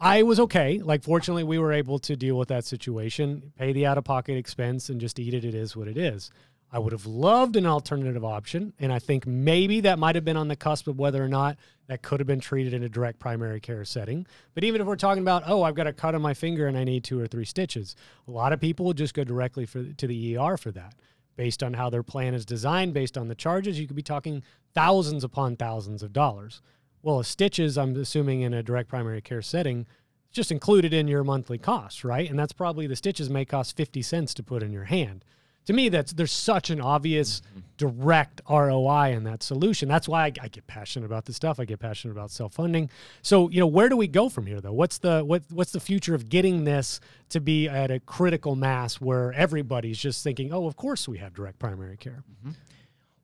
[0.00, 0.78] I was okay.
[0.78, 4.36] Like, fortunately, we were able to deal with that situation, pay the out of pocket
[4.36, 5.44] expense, and just eat it.
[5.44, 6.30] It is what it is.
[6.70, 8.74] I would have loved an alternative option.
[8.78, 11.56] And I think maybe that might have been on the cusp of whether or not
[11.86, 14.26] that could have been treated in a direct primary care setting.
[14.54, 16.76] But even if we're talking about, oh, I've got a cut on my finger and
[16.76, 17.96] I need two or three stitches,
[18.26, 20.94] a lot of people will just go directly for, to the ER for that.
[21.36, 24.42] based on how their plan is designed, based on the charges, you could be talking
[24.74, 26.60] thousands upon thousands of dollars.
[27.00, 29.86] Well, stitches, I'm assuming in a direct primary care setting,
[30.32, 32.28] just included in your monthly cost, right?
[32.28, 35.24] And that's probably the stitches may cost 50 cents to put in your hand
[35.66, 37.42] to me that's there's such an obvious
[37.76, 39.88] direct ROI in that solution.
[39.88, 41.60] That's why I, I, get passionate about this stuff.
[41.60, 42.90] I get passionate about self-funding.
[43.22, 44.72] So, you know, where do we go from here though?
[44.72, 47.00] What's the what what's the future of getting this
[47.30, 51.34] to be at a critical mass where everybody's just thinking, "Oh, of course we have
[51.34, 52.52] direct primary care." Mm-hmm.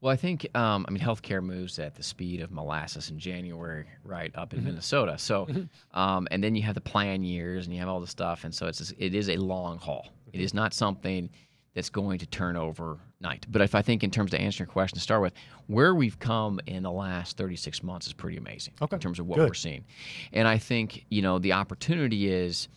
[0.01, 3.87] Well, I think um, I mean healthcare moves at the speed of molasses in January,
[4.05, 4.69] right up in mm-hmm.
[4.69, 5.17] Minnesota.
[5.19, 5.99] So, mm-hmm.
[5.99, 8.55] um, and then you have the plan years and you have all the stuff, and
[8.55, 10.09] so it's it is a long haul.
[10.33, 11.31] It is not something
[11.75, 13.47] that's going to turn overnight.
[13.51, 15.35] But if I think in terms of answering your question to start with,
[15.67, 18.97] where we've come in the last 36 months is pretty amazing okay.
[18.97, 19.49] in terms of what Good.
[19.49, 19.85] we're seeing.
[20.33, 22.69] And I think, you know, the opportunity is,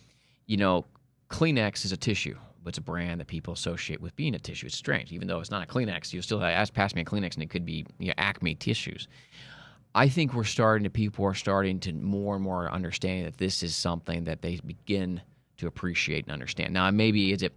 [0.46, 0.84] you know,
[1.30, 2.36] Kleenex is a tissue.
[2.64, 4.66] But it's a brand that people associate with being a tissue.
[4.66, 6.12] It's strange, even though it's not a Kleenex.
[6.12, 9.06] You still ask, pass me a Kleenex, and it could be you know, Acme tissues.
[9.94, 13.62] I think we're starting to people are starting to more and more understand that this
[13.62, 15.22] is something that they begin
[15.58, 16.72] to appreciate and understand.
[16.72, 17.52] Now, maybe is it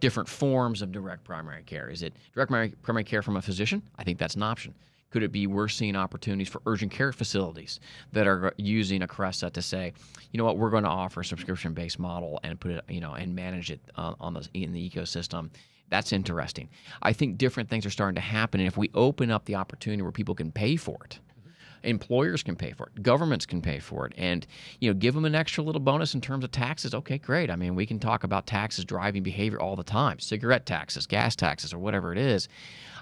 [0.00, 1.90] different forms of direct primary care?
[1.90, 2.50] Is it direct
[2.82, 3.82] primary, care from a physician?
[3.98, 4.74] I think that's an option.
[5.10, 7.80] Could it be we're seeing opportunities for urgent care facilities
[8.12, 9.92] that are using a Acressa to say,
[10.30, 13.14] you know what, we're going to offer a subscription-based model and put it, you know,
[13.14, 15.50] and manage it uh, on the in the ecosystem.
[15.88, 16.68] That's interesting.
[17.00, 20.02] I think different things are starting to happen, and if we open up the opportunity
[20.02, 21.20] where people can pay for it,
[21.82, 24.46] employers can pay for it governments can pay for it and
[24.80, 26.94] you know give them an extra little bonus in terms of taxes.
[26.94, 27.50] Okay great.
[27.50, 31.36] I mean we can talk about taxes driving behavior all the time cigarette taxes gas
[31.36, 32.48] taxes or whatever it is.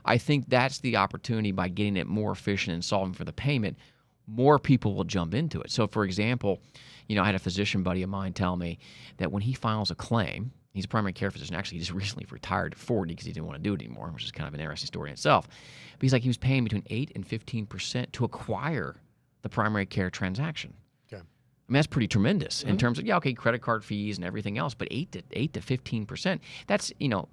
[0.05, 3.79] I think that's the opportunity by getting it more efficient and solving for the payment
[4.27, 5.71] more people will jump into it.
[5.71, 6.61] So for example
[7.09, 8.79] you know i had a physician buddy of mine tell me
[9.19, 11.55] that when he files a claim He's a primary care physician.
[11.55, 14.11] Actually, he just recently retired at 40 because he didn't want to do it anymore,
[14.13, 15.47] which is kind of an interesting story in itself.
[15.47, 18.97] But he's like, he was paying between 8 and 15% to acquire
[19.43, 20.75] the primary care transaction.
[21.07, 21.23] Okay.
[21.23, 22.71] I mean, that's pretty tremendous mm-hmm.
[22.71, 25.53] in terms of, yeah, okay, credit card fees and everything else, but 8 to 8
[25.55, 26.41] to 15%.
[26.67, 27.29] That's, you know,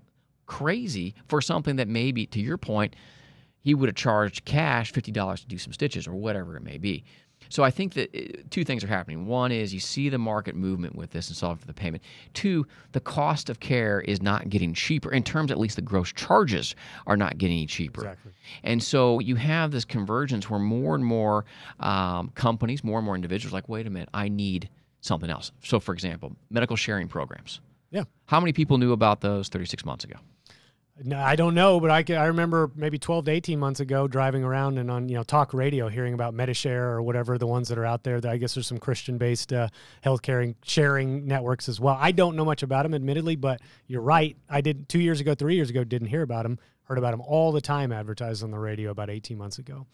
[0.46, 2.96] crazy for something that maybe, to your point,
[3.60, 7.04] he would have charged cash $50 to do some stitches or whatever it may be.
[7.52, 9.26] So I think that uh, two things are happening.
[9.26, 12.02] One is you see the market movement with this and solve for the payment.
[12.34, 16.14] Two, the cost of care is not getting cheaper in terms, at least the gross
[16.14, 16.76] charges
[17.08, 18.02] are not getting any cheaper.
[18.02, 18.32] Exactly.
[18.64, 21.45] And so you have this convergence where more and more
[21.80, 24.70] um, companies, more and more individuals, like, wait a minute, I need
[25.02, 25.52] something else.
[25.64, 27.60] So, for example, medical sharing programs.
[27.91, 28.04] Yeah.
[28.26, 30.16] How many people knew about those 36 months ago?
[31.04, 34.44] No, I don't know, but I, I remember maybe 12 to 18 months ago driving
[34.44, 37.78] around and on you know talk radio hearing about Medi-Share or whatever the ones that
[37.78, 38.22] are out there.
[38.22, 39.70] That I guess there's some Christian-based uh,
[40.04, 41.98] healthcare sharing networks as well.
[42.00, 44.38] I don't know much about them, admittedly, but you're right.
[44.50, 47.22] I did two years ago, three years ago, didn't hear about them heard about them
[47.22, 49.86] all the time advertised on the radio about 18 months ago.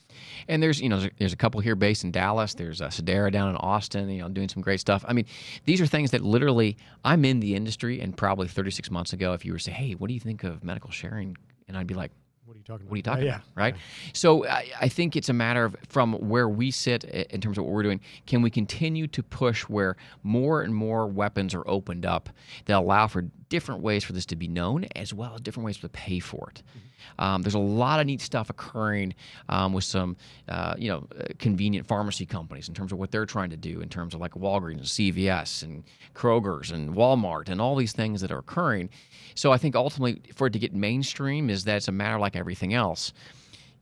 [0.47, 2.53] And there's, you know, there's a couple here based in Dallas.
[2.53, 5.05] There's a uh, Sedera down in Austin, you know, doing some great stuff.
[5.07, 5.25] I mean,
[5.65, 9.45] these are things that literally I'm in the industry and probably 36 months ago, if
[9.45, 11.37] you were to say, hey, what do you think of medical sharing?
[11.67, 12.11] And I'd be like,
[12.47, 12.89] what are you talking about?
[12.91, 13.35] What are you talking uh, yeah.
[13.35, 13.47] about?
[13.55, 13.75] Right.
[13.75, 14.11] Yeah.
[14.13, 17.65] So I, I, think it's a matter of from where we sit in terms of
[17.65, 17.99] what we're doing.
[18.25, 22.29] Can we continue to push where more and more weapons are opened up
[22.65, 25.77] that allow for different ways for this to be known, as well as different ways
[25.77, 26.61] to pay for it?
[26.61, 27.23] Mm-hmm.
[27.23, 29.13] Um, there's a lot of neat stuff occurring
[29.49, 30.17] um, with some,
[30.49, 33.81] uh, you know, uh, convenient pharmacy companies in terms of what they're trying to do
[33.81, 35.83] in terms of like Walgreens and CVS and
[36.13, 38.89] Kroger's and Walmart and all these things that are occurring.
[39.35, 42.35] So I think ultimately for it to get mainstream is that it's a matter like
[42.35, 43.13] everything else.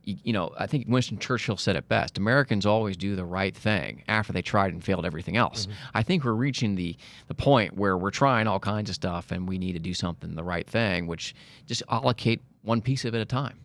[0.06, 2.16] You, you know, I think Winston Churchill said it best.
[2.16, 5.66] Americans always do the right thing after they tried and failed everything else.
[5.66, 5.98] Mm-hmm.
[5.98, 6.96] I think we're reaching the
[7.26, 10.34] the point where we're trying all kinds of stuff and we need to do something
[10.34, 11.34] the right thing, which
[11.66, 13.60] just allocate one piece of it at a time.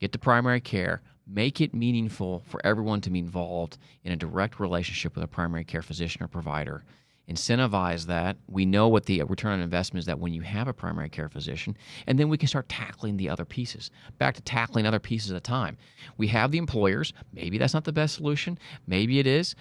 [0.00, 4.60] Get to primary care, make it meaningful for everyone to be involved in a direct
[4.60, 6.84] relationship with a primary care physician or provider
[7.28, 8.36] incentivize that.
[8.46, 11.28] We know what the return on investment is that when you have a primary care
[11.28, 13.90] physician, and then we can start tackling the other pieces.
[14.18, 15.76] Back to tackling other pieces at a time.
[16.16, 17.12] We have the employers.
[17.32, 18.58] Maybe that's not the best solution.
[18.86, 19.54] Maybe it is.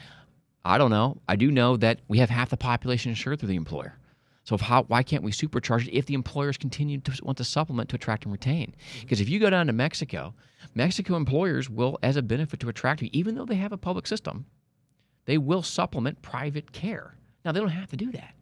[0.64, 1.22] I don't know.
[1.28, 3.98] I do know that we have half the population insured through the employer.
[4.44, 7.90] So how, why can't we supercharge it if the employers continue to want to supplement
[7.90, 8.76] to attract and retain?
[8.78, 9.00] Mm-hmm.
[9.02, 10.36] Because if you go down to Mexico,
[10.76, 14.06] Mexico employers will, as a benefit to attract you, even though they have a public
[14.06, 14.46] system,
[15.26, 17.16] they will supplement private care.
[17.46, 18.34] Now, they don't have to do that.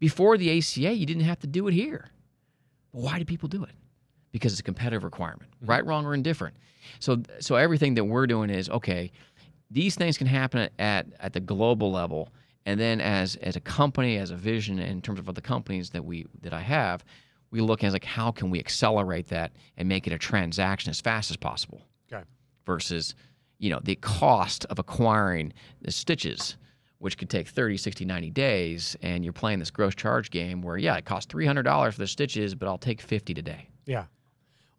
[0.00, 2.10] Before the ACA, you didn't have to do it here.
[2.92, 3.72] But why do people do it?
[4.32, 5.70] Because it's a competitive requirement, mm-hmm.
[5.70, 6.56] right, wrong, or indifferent.
[7.00, 9.12] So, so everything that we're doing is okay.
[9.70, 12.30] These things can happen at at the global level,
[12.64, 16.02] and then as as a company, as a vision in terms of other companies that
[16.02, 17.04] we that I have,
[17.50, 21.00] we look at like how can we accelerate that and make it a transaction as
[21.00, 21.82] fast as possible.
[22.10, 22.24] Okay.
[22.64, 23.14] Versus,
[23.58, 25.52] you know, the cost of acquiring
[25.82, 26.56] the stitches,
[26.98, 30.76] which could take 30, 60, 90 days, and you're playing this gross charge game where,
[30.76, 33.68] yeah, it costs $300 for the stitches, but I'll take 50 today.
[33.86, 34.04] Yeah.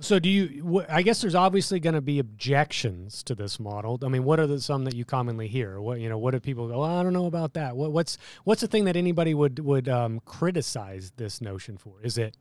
[0.01, 0.85] So do you?
[0.87, 3.99] I guess there's obviously going to be objections to this model.
[4.01, 5.81] I mean, what are the some that you commonly hear?
[5.81, 6.17] What you know?
[6.17, 6.81] What do people go?
[6.81, 7.75] I don't know about that.
[7.75, 12.01] What, what's what's the thing that anybody would would um, criticize this notion for?
[12.01, 12.37] Is it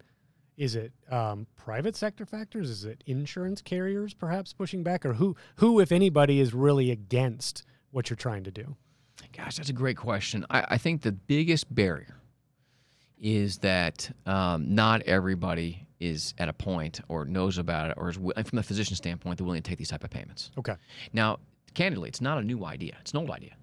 [0.57, 2.70] is it um, private sector factors?
[2.70, 7.64] Is it insurance carriers perhaps pushing back, or who who if anybody is really against
[7.91, 8.76] what you're trying to do?
[9.37, 10.45] Gosh, that's a great question.
[10.51, 12.18] I, I think the biggest barrier
[13.20, 18.16] is that um, not everybody is at a point or knows about it or is
[18.16, 20.51] from a physician standpoint they're willing to take these type of payments.
[20.59, 20.74] Okay.
[21.12, 21.39] Now
[21.74, 22.97] candidly it's not a new idea.
[23.01, 23.55] It's an old idea.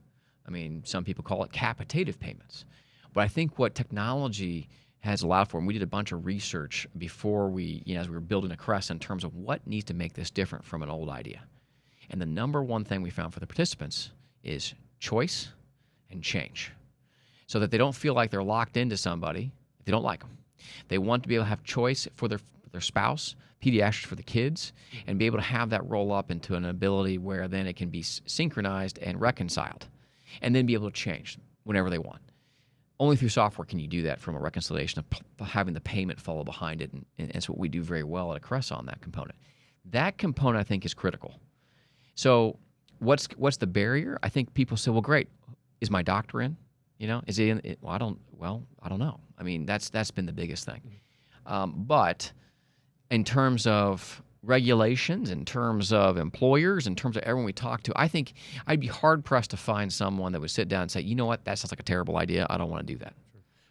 [0.46, 2.66] I mean some people call it capitative payments.
[3.14, 4.68] But i think what technology
[5.00, 8.10] has allowed for and we did a bunch of research before we you know as
[8.10, 10.90] we were building Acressa in terms of what needs to make this different from an
[10.90, 11.42] old idea.
[12.10, 14.12] And the number one thing we found for the participants
[14.44, 15.50] is choice
[16.16, 16.72] and change
[17.48, 20.38] so that they don't feel like they're locked into somebody if they don't like them
[20.88, 22.40] they want to be able to have choice for their
[22.76, 24.74] their spouse, pediatrics for the kids,
[25.08, 27.90] and be able to have that roll up into an ability where then it can
[27.90, 29.88] be synchronized and reconciled,
[30.42, 32.20] and then be able to change whenever they want.
[33.00, 35.02] Only through software can you do that from a reconciliation
[35.40, 38.34] of having the payment follow behind it, and, and it's what we do very well
[38.34, 39.36] at Acressa on that component.
[39.92, 41.40] That component I think is critical.
[42.16, 42.60] So
[43.00, 44.20] what's what's the barrier?
[44.22, 45.30] I think people say, well, great,
[45.86, 46.58] is my doctor in?
[46.98, 47.62] You know, is he in?
[47.82, 48.20] Well, I don't.
[48.32, 49.20] Well, I don't know.
[49.38, 50.82] I mean, that's that's been the biggest thing.
[51.46, 52.32] Um, but
[53.12, 57.94] in terms of regulations, in terms of employers, in terms of everyone we talk to,
[57.96, 58.34] I think
[58.68, 61.26] I'd be hard pressed to find someone that would sit down and say, you know
[61.26, 62.46] what, that sounds like a terrible idea.
[62.50, 63.14] I don't want to do that.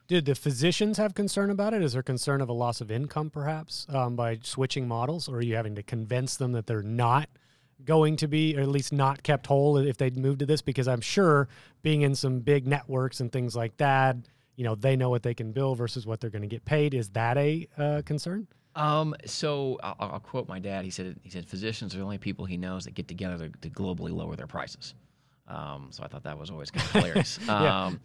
[0.06, 1.82] Did the physicians have concern about it?
[1.82, 5.42] Is there concern of a loss of income, perhaps, um, by switching models, or are
[5.42, 7.28] you having to convince them that they're not?
[7.84, 10.62] Going to be, or at least not kept whole if they'd moved to this?
[10.62, 11.48] Because I'm sure
[11.82, 14.16] being in some big networks and things like that,
[14.56, 16.94] you know, they know what they can bill versus what they're going to get paid.
[16.94, 18.46] Is that a uh, concern?
[18.76, 20.84] Um, so I'll, I'll, quote my dad.
[20.84, 23.60] He said, he said, physicians are the only people he knows that get together to,
[23.60, 24.94] to globally lower their prices.
[25.46, 27.38] Um, so I thought that was always kind of hilarious.
[27.46, 27.84] yeah.
[27.84, 28.00] um,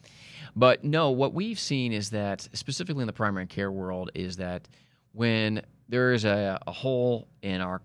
[0.56, 4.68] but no, what we've seen is that specifically in the primary care world is that
[5.14, 7.82] when there is a, a hole in our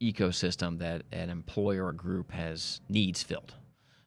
[0.00, 3.54] ecosystem that an employer or group has needs filled.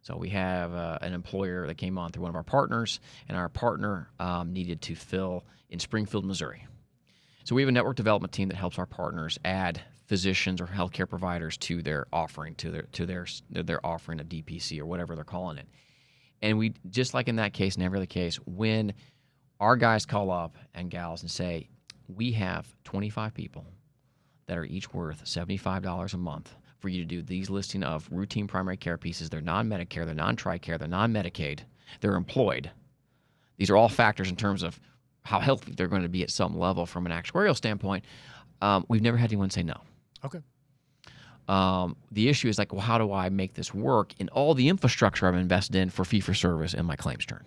[0.02, 3.38] So we have uh, an employer that came on through one of our partners, and
[3.38, 6.66] our partner um, needed to fill in Springfield, Missouri.
[7.44, 11.08] So we have a network development team that helps our partners add physicians or healthcare
[11.08, 15.24] providers to their offering, to their to their their offering of DPC or whatever they're
[15.24, 15.68] calling it.
[16.42, 18.94] And we just like in that case and every case, when
[19.60, 21.70] our guys call up and gals and say,
[22.08, 23.66] we have 25 people
[24.52, 28.48] that are each worth $75 a month for you to do these listing of routine
[28.48, 29.30] primary care pieces.
[29.30, 31.60] They're non Medicare, they're non TRICARE, they're non Medicaid,
[32.02, 32.70] they're employed.
[33.56, 34.78] These are all factors in terms of
[35.22, 38.04] how healthy they're going to be at some level from an actuarial standpoint.
[38.62, 39.80] Um, we've never had anyone say no.
[40.26, 40.40] Okay.
[41.48, 44.68] Um, the issue is like, well, how do I make this work in all the
[44.68, 47.46] infrastructure I've invested in for fee for service and my claims turn?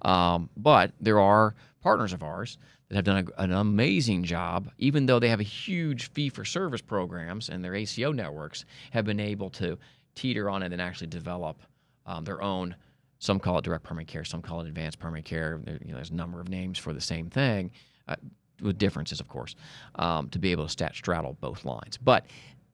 [0.00, 2.56] Um, but there are partners of ours
[2.92, 6.44] that have done a, an amazing job, even though they have a huge fee for
[6.44, 9.78] service programs and their ACO networks have been able to
[10.14, 11.56] teeter on it and actually develop
[12.04, 12.76] um, their own.
[13.18, 15.58] Some call it direct primary care, some call it advanced primary care.
[15.64, 17.70] There, you know, there's a number of names for the same thing,
[18.08, 18.16] uh,
[18.60, 19.56] with differences, of course,
[19.94, 21.96] um, to be able to stat straddle both lines.
[21.96, 22.26] But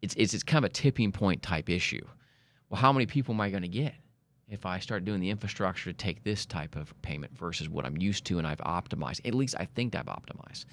[0.02, 2.04] it's, it's it's kind of a tipping point type issue.
[2.70, 3.94] Well, how many people am I going to get?
[4.48, 7.96] If I start doing the infrastructure to take this type of payment versus what I'm
[7.96, 9.20] used to and I've optimized.
[9.26, 10.64] At least I think I've optimized.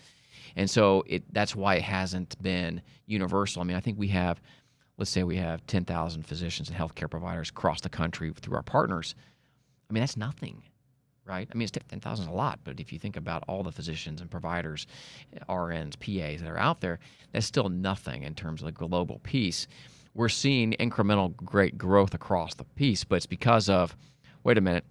[0.55, 3.61] And so it that's why it hasn't been universal.
[3.61, 4.41] I mean, I think we have
[4.97, 9.13] let's say we have 10,000 physicians and healthcare providers across the country through our partners.
[9.89, 10.63] I mean, that's nothing.
[11.25, 11.49] Right?
[11.51, 14.21] I mean, it's 10,000 is a lot, but if you think about all the physicians
[14.21, 14.85] and providers,
[15.33, 16.99] eh, RNs, PAs that are out there,
[17.31, 19.67] that's still nothing in terms of the global piece
[20.15, 23.95] we're seeing incremental great growth across the piece, but it's because of,
[24.43, 24.85] wait a minute,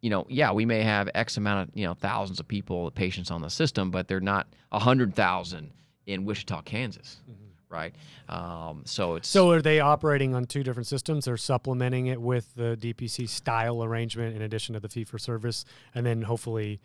[0.00, 3.30] you know, yeah, we may have X amount of, you know, thousands of people, patients
[3.30, 5.70] on the system, but they're not 100,000
[6.06, 7.20] in Wichita, Kansas.
[7.30, 7.38] Mm-hmm.
[7.68, 7.94] Right.
[8.28, 9.28] Um, so it's.
[9.28, 11.24] So are they operating on two different systems?
[11.24, 15.64] They're supplementing it with the DPC style arrangement in addition to the fee for service.
[15.94, 16.82] And then hopefully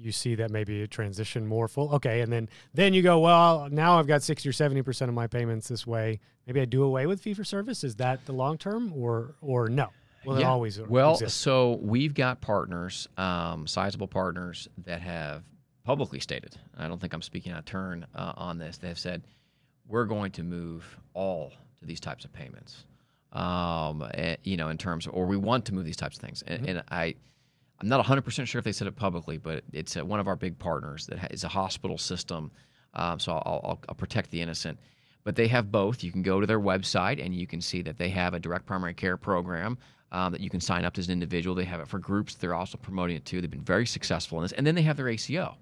[0.00, 1.94] you see that maybe a transition more full.
[1.94, 5.14] Okay, and then then you go, well, now I've got sixty or seventy percent of
[5.14, 6.20] my payments this way.
[6.46, 7.84] Maybe I do away with fee for service.
[7.84, 9.88] Is that the long term, or or no?
[10.24, 10.48] Well, yeah.
[10.48, 11.12] always well?
[11.12, 11.40] Exist?
[11.40, 15.42] So we've got partners, um, sizable partners that have
[15.84, 16.56] publicly stated.
[16.76, 18.78] I don't think I'm speaking out of turn uh, on this.
[18.78, 19.22] They have said
[19.86, 20.84] we're going to move
[21.14, 22.84] all to these types of payments.
[23.32, 26.22] Um, eh, you know, in terms, of, or we want to move these types of
[26.22, 26.42] things.
[26.46, 26.68] And, Mm-hmm.
[26.70, 27.14] and I,
[27.80, 30.58] I'm not 100% sure if they said it publicly, but it's one of our big
[30.58, 32.50] partners that is a hospital system.
[32.94, 34.78] Um, so I'll, I'll, I'll protect the innocent.
[35.24, 36.02] But they have both.
[36.02, 38.66] You can go to their website and you can see that they have a direct
[38.66, 39.78] primary care program
[40.10, 41.54] um, that you can sign up as an individual.
[41.54, 42.34] They have it for groups.
[42.34, 43.40] They're also promoting it too.
[43.40, 44.52] They've been very successful in this.
[44.52, 45.56] And then they have their ACO.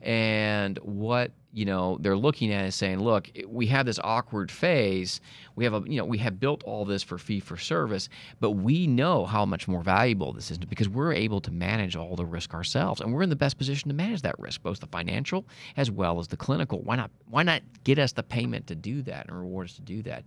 [0.00, 5.20] And what you know they're looking at is saying, look, we have this awkward phase.
[5.54, 8.08] We have a you know we have built all this for fee for service,
[8.40, 12.16] but we know how much more valuable this is because we're able to manage all
[12.16, 14.86] the risk ourselves, and we're in the best position to manage that risk, both the
[14.86, 15.46] financial
[15.76, 16.80] as well as the clinical.
[16.82, 19.82] Why not why not get us the payment to do that and reward us to
[19.82, 20.24] do that?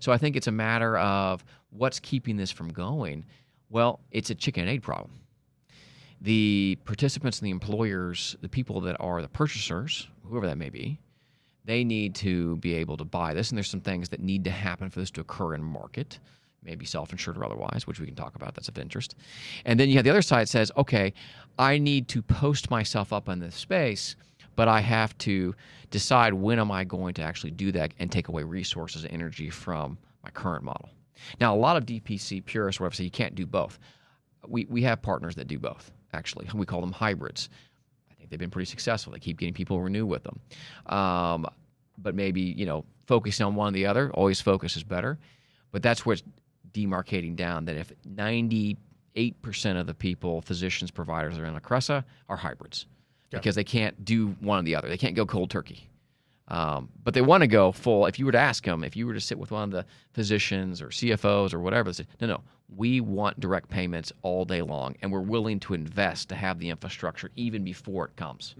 [0.00, 3.24] So I think it's a matter of what's keeping this from going.
[3.70, 5.20] Well, it's a chicken and egg problem
[6.20, 11.00] the participants and the employers, the people that are the purchasers, whoever that may be,
[11.64, 13.50] they need to be able to buy this.
[13.50, 16.18] And there's some things that need to happen for this to occur in market,
[16.62, 18.54] maybe self insured or otherwise, which we can talk about.
[18.54, 19.16] That's of interest.
[19.64, 21.12] And then you have the other side that says, okay,
[21.58, 24.16] I need to post myself up in this space,
[24.56, 25.54] but I have to
[25.90, 29.50] decide when am I going to actually do that and take away resources and energy
[29.50, 30.88] from my current model.
[31.40, 33.78] Now, a lot of DPC purists, whatever, say you can't do both.
[34.46, 36.48] We, we have partners that do both actually.
[36.54, 37.48] We call them hybrids.
[38.30, 39.12] They've been pretty successful.
[39.12, 40.40] They keep getting people renew with them.
[40.86, 41.46] Um,
[41.96, 45.18] but maybe, you know, focusing on one or the other, always focus is better.
[45.72, 46.22] But that's where it's
[46.72, 48.76] demarcating down that if 98%
[49.80, 52.86] of the people, physicians, providers are in Acressa are hybrids
[53.32, 53.38] Yeah.
[53.38, 54.88] because they can't do one or the other.
[54.88, 55.88] They can't go cold turkey.
[56.48, 58.06] Um, but they want to go full.
[58.06, 59.84] If you were to ask them, if you were to sit with one of the
[60.14, 62.40] physicians or CFOs or whatever, they say, no, no,
[62.74, 66.70] we want direct payments all day long, and we're willing to invest to have the
[66.70, 68.54] infrastructure even before it comes.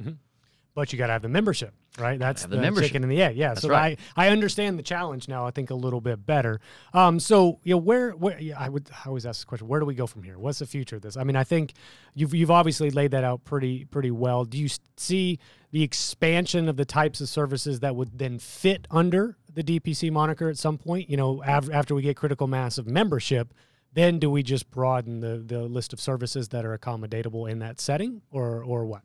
[0.79, 2.21] But you got to have the membership, right?
[2.21, 2.91] That's the, the membership.
[2.91, 3.37] chicken and the egg.
[3.37, 3.49] Yeah.
[3.49, 3.99] That's so right.
[4.17, 5.45] I, I understand the challenge now.
[5.45, 6.61] I think a little bit better.
[6.95, 9.81] Um, so you know, where, where yeah, I would I always ask the question: Where
[9.81, 10.39] do we go from here?
[10.39, 11.17] What's the future of this?
[11.17, 11.73] I mean, I think
[12.15, 14.45] you've you've obviously laid that out pretty pretty well.
[14.45, 15.41] Do you see
[15.73, 20.49] the expansion of the types of services that would then fit under the DPC moniker
[20.49, 21.11] at some point?
[21.11, 23.53] You know, af- after we get critical mass of membership.
[23.95, 27.81] Then do we just broaden the, the list of services that are accommodatable in that
[27.81, 29.03] setting, or or what?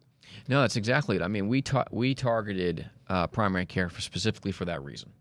[0.47, 1.21] No, that's exactly it.
[1.21, 5.11] I mean, we ta- we targeted uh, primary care for specifically for that reason.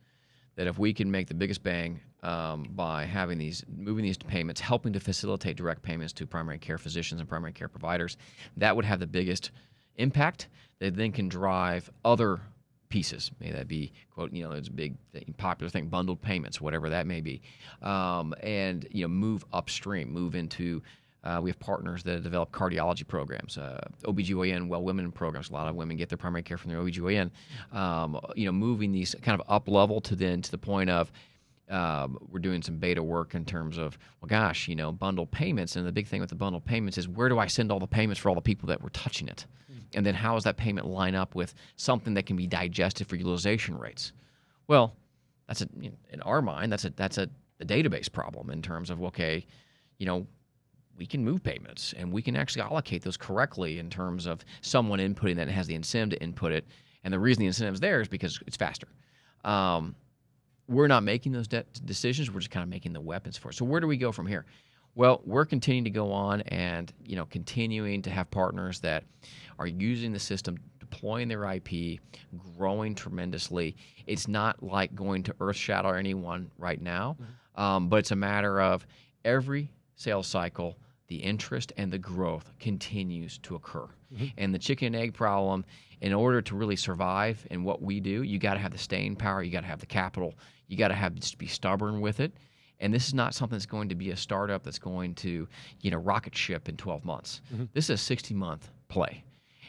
[0.56, 4.60] That if we can make the biggest bang um, by having these, moving these payments,
[4.60, 8.16] helping to facilitate direct payments to primary care physicians and primary care providers,
[8.58, 9.50] that would have the biggest
[9.96, 10.48] impact.
[10.80, 12.40] That then can drive other
[12.88, 13.30] pieces.
[13.40, 16.90] May that be quote, you know, there's a big thing, popular thing, bundled payments, whatever
[16.90, 17.40] that may be,
[17.80, 20.82] um, and you know, move upstream, move into.
[21.24, 25.50] Uh, we have partners that develop cardiology programs, uh, OBGYN, well women programs.
[25.50, 27.30] A lot of women get their primary care from their OBGYN.
[27.72, 31.12] Um, you know, moving these kind of up level to then to the point of
[31.70, 35.76] um, we're doing some beta work in terms of, well, gosh, you know, bundle payments.
[35.76, 37.86] And the big thing with the bundle payments is where do I send all the
[37.86, 39.46] payments for all the people that were touching it?
[39.94, 43.16] And then how does that payment line up with something that can be digested for
[43.16, 44.12] utilization rates?
[44.66, 44.94] Well,
[45.46, 45.68] that's a,
[46.10, 47.28] in our mind, that's a that's a,
[47.60, 49.46] a database problem in terms of okay,
[49.98, 50.26] you know,
[50.96, 54.98] we can move payments and we can actually allocate those correctly in terms of someone
[54.98, 56.66] inputting that and has the incentive to input it.
[57.04, 58.88] And the reason the incentive is there is because it's faster.
[59.44, 59.94] Um,
[60.68, 62.30] we're not making those de- decisions.
[62.30, 63.54] We're just kind of making the weapons for it.
[63.54, 64.46] So where do we go from here?
[64.94, 69.04] Well, we're continuing to go on and you know continuing to have partners that
[69.58, 72.00] are using the system, deploying their IP,
[72.56, 73.74] growing tremendously.
[74.06, 77.16] It's not like going to earth shatter anyone right now,
[77.54, 78.86] um, but it's a matter of
[79.24, 80.76] every sales cycle,
[81.12, 83.86] the interest and the growth continues to occur.
[84.38, 85.64] And the chicken and egg problem,
[86.00, 89.16] in order to really survive in what we do, you got to have the staying
[89.16, 90.34] power, you got to have the capital,
[90.68, 92.32] you got to have just be stubborn with it.
[92.80, 95.46] And this is not something that's going to be a startup that's going to,
[95.80, 97.40] you know, rocket ship in 12 months.
[97.74, 99.22] This is a 60 month play.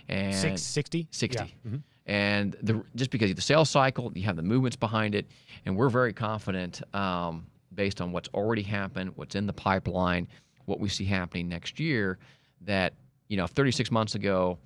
[0.10, 1.08] And Six, 60?
[1.12, 1.38] 60.
[1.66, 1.70] Yeah.
[1.72, 1.82] Mhm.
[2.06, 5.26] And the, just because of the sales cycle, you have the movements behind it,
[5.66, 10.28] and we're very confident um, based on what's already happened, what's in the pipeline,
[10.66, 12.18] what we see happening next year,
[12.62, 12.94] that
[13.28, 14.58] you know, 36 months ago,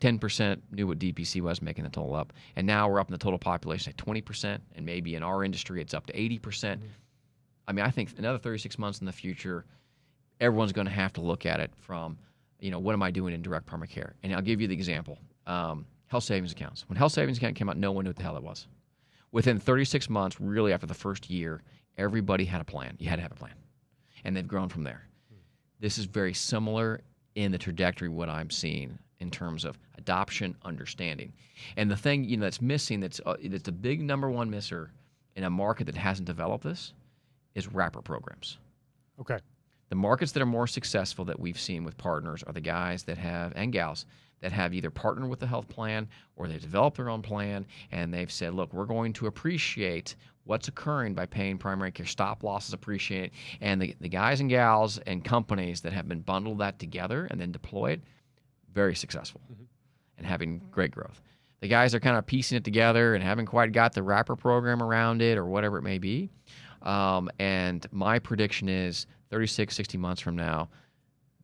[0.00, 3.18] 10% knew what DPC was, making the total up, and now we're up in the
[3.18, 6.42] total population at 20%, and maybe in our industry it's up to 80%.
[6.42, 6.82] percent
[7.68, 9.64] I mean, I think another 36 months in the future,
[10.40, 12.18] everyone's going to have to look at it from,
[12.58, 14.16] you know, what am I doing in direct primary care?
[14.22, 15.18] And I'll give you the example.
[15.46, 16.88] Um, health savings accounts.
[16.88, 18.66] When health savings account came out, no one knew what the hell it was.
[19.30, 21.62] Within 36 months, really after the first year,
[21.96, 22.96] everybody had a plan.
[22.98, 23.54] You had to have a plan,
[24.24, 25.06] and they've grown from there.
[25.80, 27.00] This is very similar
[27.34, 31.32] in the trajectory what I'm seeing in terms of adoption, understanding.
[31.76, 34.90] And the thing you know that's missing, that's uh, that's the big number one misser
[35.36, 36.92] in a market that hasn't developed this,
[37.54, 38.58] is wrapper programs.
[39.20, 39.38] Okay.
[39.90, 43.18] The markets that are more successful that we've seen with partners are the guys that
[43.18, 44.06] have and gals
[44.40, 48.14] that have either partnered with the health plan or they've developed their own plan and
[48.14, 52.72] they've said, look, we're going to appreciate what's occurring by paying primary care stop losses
[52.72, 57.26] appreciate and the, the guys and gals and companies that have been bundled that together
[57.30, 58.00] and then deployed
[58.72, 59.64] very successful mm-hmm.
[60.18, 61.20] and having great growth
[61.60, 64.82] the guys are kind of piecing it together and haven't quite got the wrapper program
[64.82, 66.30] around it or whatever it may be
[66.82, 70.68] um, and my prediction is 36 60 months from now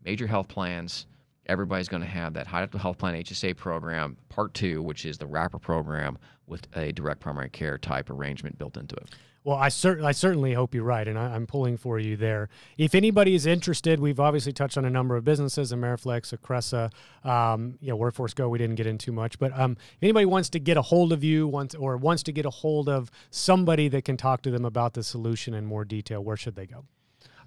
[0.04, 1.06] major health plans
[1.48, 5.26] everybody's going to have that high health plan HSA program, part two, which is the
[5.26, 9.10] wrapper program with a direct primary care type arrangement built into it.
[9.46, 12.48] Well, I, cer- I certainly hope you're right, and I, am pulling for you there.
[12.76, 16.90] If anybody is interested, we've obviously touched on a number of businesses, Ameriflex, Acressa,
[17.24, 18.48] um, you know, Workforce Go.
[18.48, 21.22] We didn't get into much, but um, if anybody wants to get a hold of
[21.22, 24.64] you, wants or wants to get a hold of somebody that can talk to them
[24.64, 26.84] about the solution in more detail, where should they go?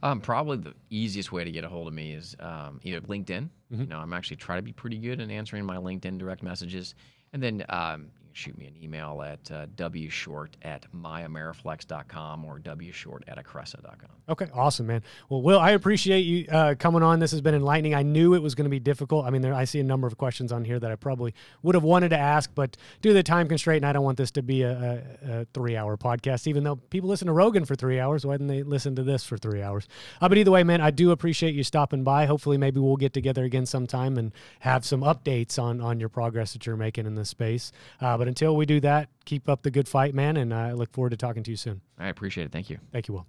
[0.02, 3.50] Um, probably the easiest way to get a hold of me is um, either LinkedIn.
[3.74, 3.82] Mm-hmm.
[3.82, 6.96] You know, I'm actually trying to be pretty good in answering my LinkedIn direct messages,
[7.34, 8.08] and then um,
[8.40, 14.10] shoot me an email at uh, wshort at myameriflex.com or wshort at acressa.com.
[14.30, 15.04] Okay, awesome, man.
[15.28, 17.20] Well, Will, I appreciate you uh, coming on.
[17.20, 17.94] This has been enlightening.
[17.94, 19.26] I knew it was going to be difficult.
[19.26, 21.34] I mean, there, I see a number of questions on here that I probably
[21.64, 24.18] would have wanted to ask, but due to the time constraint, and I don't want
[24.18, 27.66] this to be a, a, a three hour podcast, even though people listen to Rogan
[27.66, 28.26] for three hours.
[28.26, 29.88] Why didn't they listen to this for three hours?
[30.22, 32.26] Uh, but either way, man, I do appreciate you stopping by.
[32.26, 34.32] Hopefully, maybe we'll get together again sometime and
[34.62, 37.72] have some updates on, on your progress that you're making in this space.
[38.00, 40.38] Uh, but until we do that, keep up the good fight, man.
[40.38, 41.82] And I look forward to talking to you soon.
[41.98, 42.52] I appreciate it.
[42.54, 42.78] Thank you.
[42.94, 43.28] Thank you, Will.